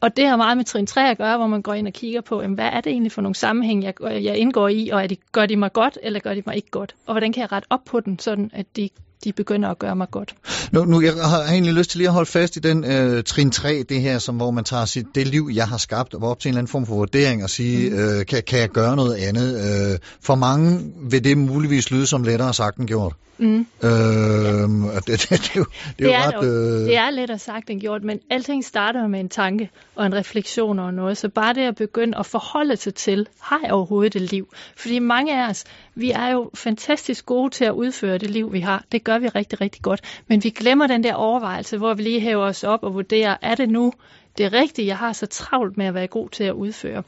[0.00, 2.20] Og det har meget med trin 3 at gøre, hvor man går ind og kigger
[2.20, 5.06] på, jamen, hvad er det egentlig for nogle sammenhæng, jeg, jeg indgår i, og er
[5.06, 6.96] de, gør de mig godt, eller gør de mig ikke godt?
[7.06, 8.88] Og hvordan kan jeg rette op på den, sådan at de,
[9.24, 10.34] de begynder at gøre mig godt?
[10.72, 13.50] Nu, nu jeg har egentlig lyst til lige at holde fast i den øh, trin
[13.50, 16.40] 3, det her, som, hvor man tager sit, det liv, jeg har skabt, og op
[16.40, 17.96] til en eller anden form for vurdering og sige, mm.
[17.96, 19.48] øh, kan, kan jeg gøre noget andet?
[19.92, 23.14] Øh, for mange vil det muligvis lyde som lettere sagt end gjort.
[23.38, 23.66] Mm.
[23.82, 25.64] Øh, og det, det, det, er jo,
[25.98, 26.44] det, er ret...
[26.44, 30.14] Øh, det er lettere sagt end gjort, men alting starter med en tanke og en
[30.14, 31.16] refleksion over noget.
[31.16, 34.48] Så bare det at begynde at forholde sig til, har jeg overhovedet et liv?
[34.76, 35.64] Fordi mange af os,
[35.98, 38.84] vi er jo fantastisk gode til at udføre det liv, vi har.
[38.92, 40.22] Det gør vi rigtig, rigtig godt.
[40.26, 43.54] Men vi glemmer den der overvejelse, hvor vi lige hæver os op og vurderer, er
[43.54, 43.92] det nu
[44.38, 47.02] det er rigtigt, jeg har så travlt med at være god til at udføre.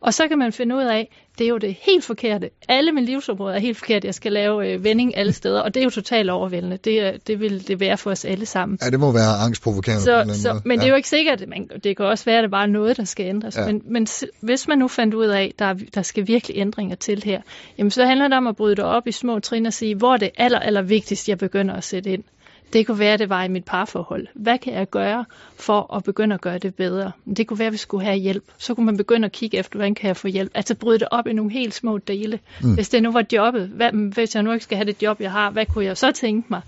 [0.00, 1.08] Og så kan man finde ud af,
[1.38, 2.50] det er jo det helt forkerte.
[2.68, 4.06] Alle mine livsområder er helt forkerte.
[4.06, 6.76] Jeg skal lave øh, vending alle steder, og det er jo totalt overvældende.
[6.76, 8.78] Det, det vil det være for os alle sammen.
[8.84, 10.00] Ja, det må være angstprovokerende.
[10.00, 10.62] på Så, anden så, måde.
[10.64, 10.88] men det ja.
[10.88, 13.04] er jo ikke sikkert, man, det kan også være, at det bare er noget, der
[13.04, 13.56] skal ændres.
[13.56, 13.66] Ja.
[13.66, 14.06] Men, men
[14.40, 17.40] hvis man nu fandt ud af, at der, er- der skal virkelig ændringer til her,
[17.78, 20.16] jamen så handler det om at bryde det op i små trin og sige, hvor
[20.16, 22.24] det aller, aller vigtigst, jeg begynder at sætte ind.
[22.72, 24.26] Det kunne være, at det var i mit parforhold.
[24.34, 25.24] Hvad kan jeg gøre
[25.56, 27.12] for at begynde at gøre det bedre?
[27.36, 28.44] Det kunne være, at vi skulle have hjælp.
[28.58, 30.52] Så kunne man begynde at kigge efter, hvordan kan jeg få hjælp?
[30.54, 32.38] Altså bryde det op i nogle helt små dele.
[32.62, 32.74] Mm.
[32.74, 35.32] Hvis det nu var jobbet, hvad, hvis jeg nu ikke skal have det job, jeg
[35.32, 36.60] har, hvad kunne jeg så tænke mig?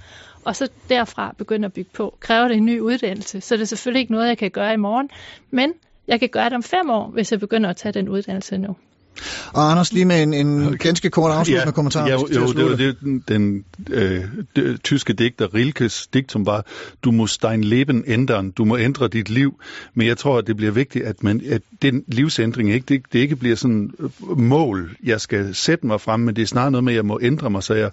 [0.45, 2.17] Og så derfra begynde at bygge på.
[2.21, 4.77] Kræver det en ny uddannelse, så er det selvfølgelig ikke noget, jeg kan gøre i
[4.77, 5.11] morgen,
[5.51, 5.73] men
[6.09, 8.77] jeg kan gøre det om fem år, hvis jeg begynder at tage den uddannelse nu.
[9.53, 12.07] Og Anders, lige med en, en ganske kort afsluttende kommentar.
[12.07, 14.25] Ja, jo, jo, det var det, den, den øh,
[14.57, 16.67] de, tyske digter Rilkes diktum var,
[17.05, 19.61] du må dein Leben ændren, du må ændre dit liv.
[19.95, 23.19] Men jeg tror, at det bliver vigtigt, at, man, at den livsændring ikke, det, det
[23.19, 26.85] ikke bliver sådan øh, mål, jeg skal sætte mig frem, men det er snarere noget
[26.85, 27.91] med, at jeg må ændre mig, så jeg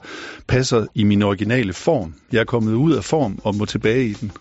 [0.47, 2.13] passer i min originale form.
[2.31, 4.31] Jeg er kommet ud af form og må tilbage i den.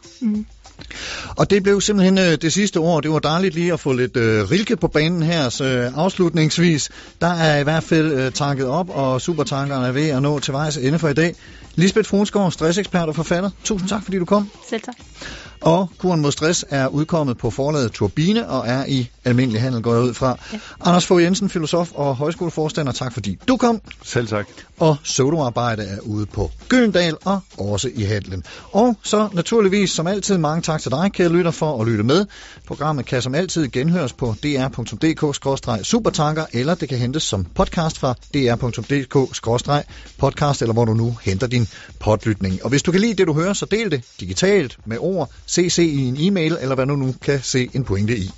[1.37, 3.01] Og det blev simpelthen øh, det sidste år.
[3.01, 6.91] Det var dejligt lige at få lidt øh, rilke på banen her så, øh, afslutningsvis.
[7.21, 10.53] Der er i hvert fald øh, tanket op, og supertankerne er ved at nå til
[10.53, 11.35] vejs ende for i dag.
[11.75, 13.51] Lisbeth Frunsgaard, stressekspert og forfatter.
[13.65, 14.51] Tusind tak, fordi du kom.
[14.71, 14.95] Selv tak.
[15.63, 19.95] Og Kuren mod stress er udkommet på forlaget Turbine og er i almindelig handel, går
[19.95, 20.39] jeg ud fra.
[20.53, 20.59] Ja.
[20.81, 23.81] Anders Fogh Jensen, filosof og højskoleforstander, tak fordi du kom.
[24.03, 24.47] Selv tak.
[24.79, 28.45] Og soloarbejde er ude på Gyldendal og også i handlen.
[28.73, 32.27] Og så naturligvis, som altid, mange tak til dig, kære lytter, for at lytte med.
[32.67, 40.63] Programmet kan som altid genhøres på dr.dk-supertanker, eller det kan hentes som podcast fra dr.dk-podcast,
[40.63, 41.69] eller hvor du nu henter din
[42.01, 42.63] podlytning.
[42.63, 45.79] Og hvis du kan lide det, du hører, så del det digitalt med ord, cc
[45.79, 48.31] i en e-mail, eller hvad du nu kan se en pointe i.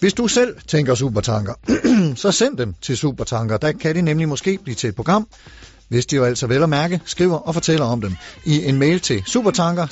[0.00, 1.54] Hvis du selv tænker supertanker,
[2.22, 3.56] så send dem til Supertanker.
[3.56, 5.26] Der kan de nemlig måske blive til et program,
[5.94, 9.00] hvis de jo altså vel at mærke, skriver og fortæller om dem i en mail
[9.00, 9.86] til supertanker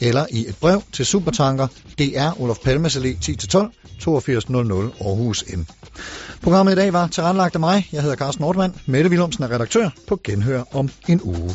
[0.00, 1.66] eller i et brev til Supertanker,
[1.98, 3.58] DR Olof Palmes Allé 10-12,
[4.06, 5.60] 8200 Aarhus N.
[6.42, 7.88] Programmet i dag var tilrettelagt af mig.
[7.92, 8.74] Jeg hedder Carsten Nordmann.
[8.86, 11.54] Mette Willumsen er redaktør på Genhør om en uge.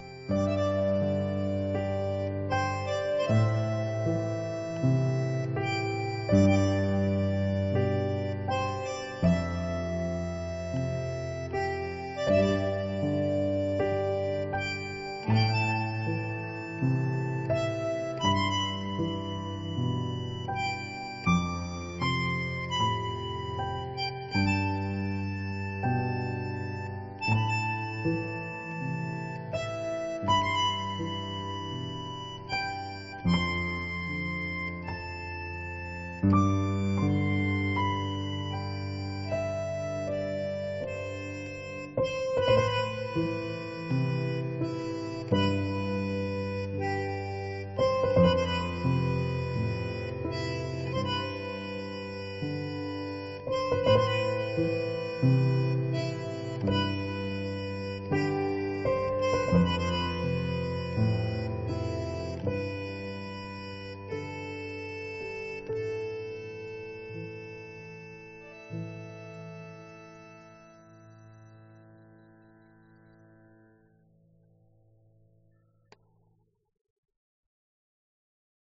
[0.29, 1.10] うん。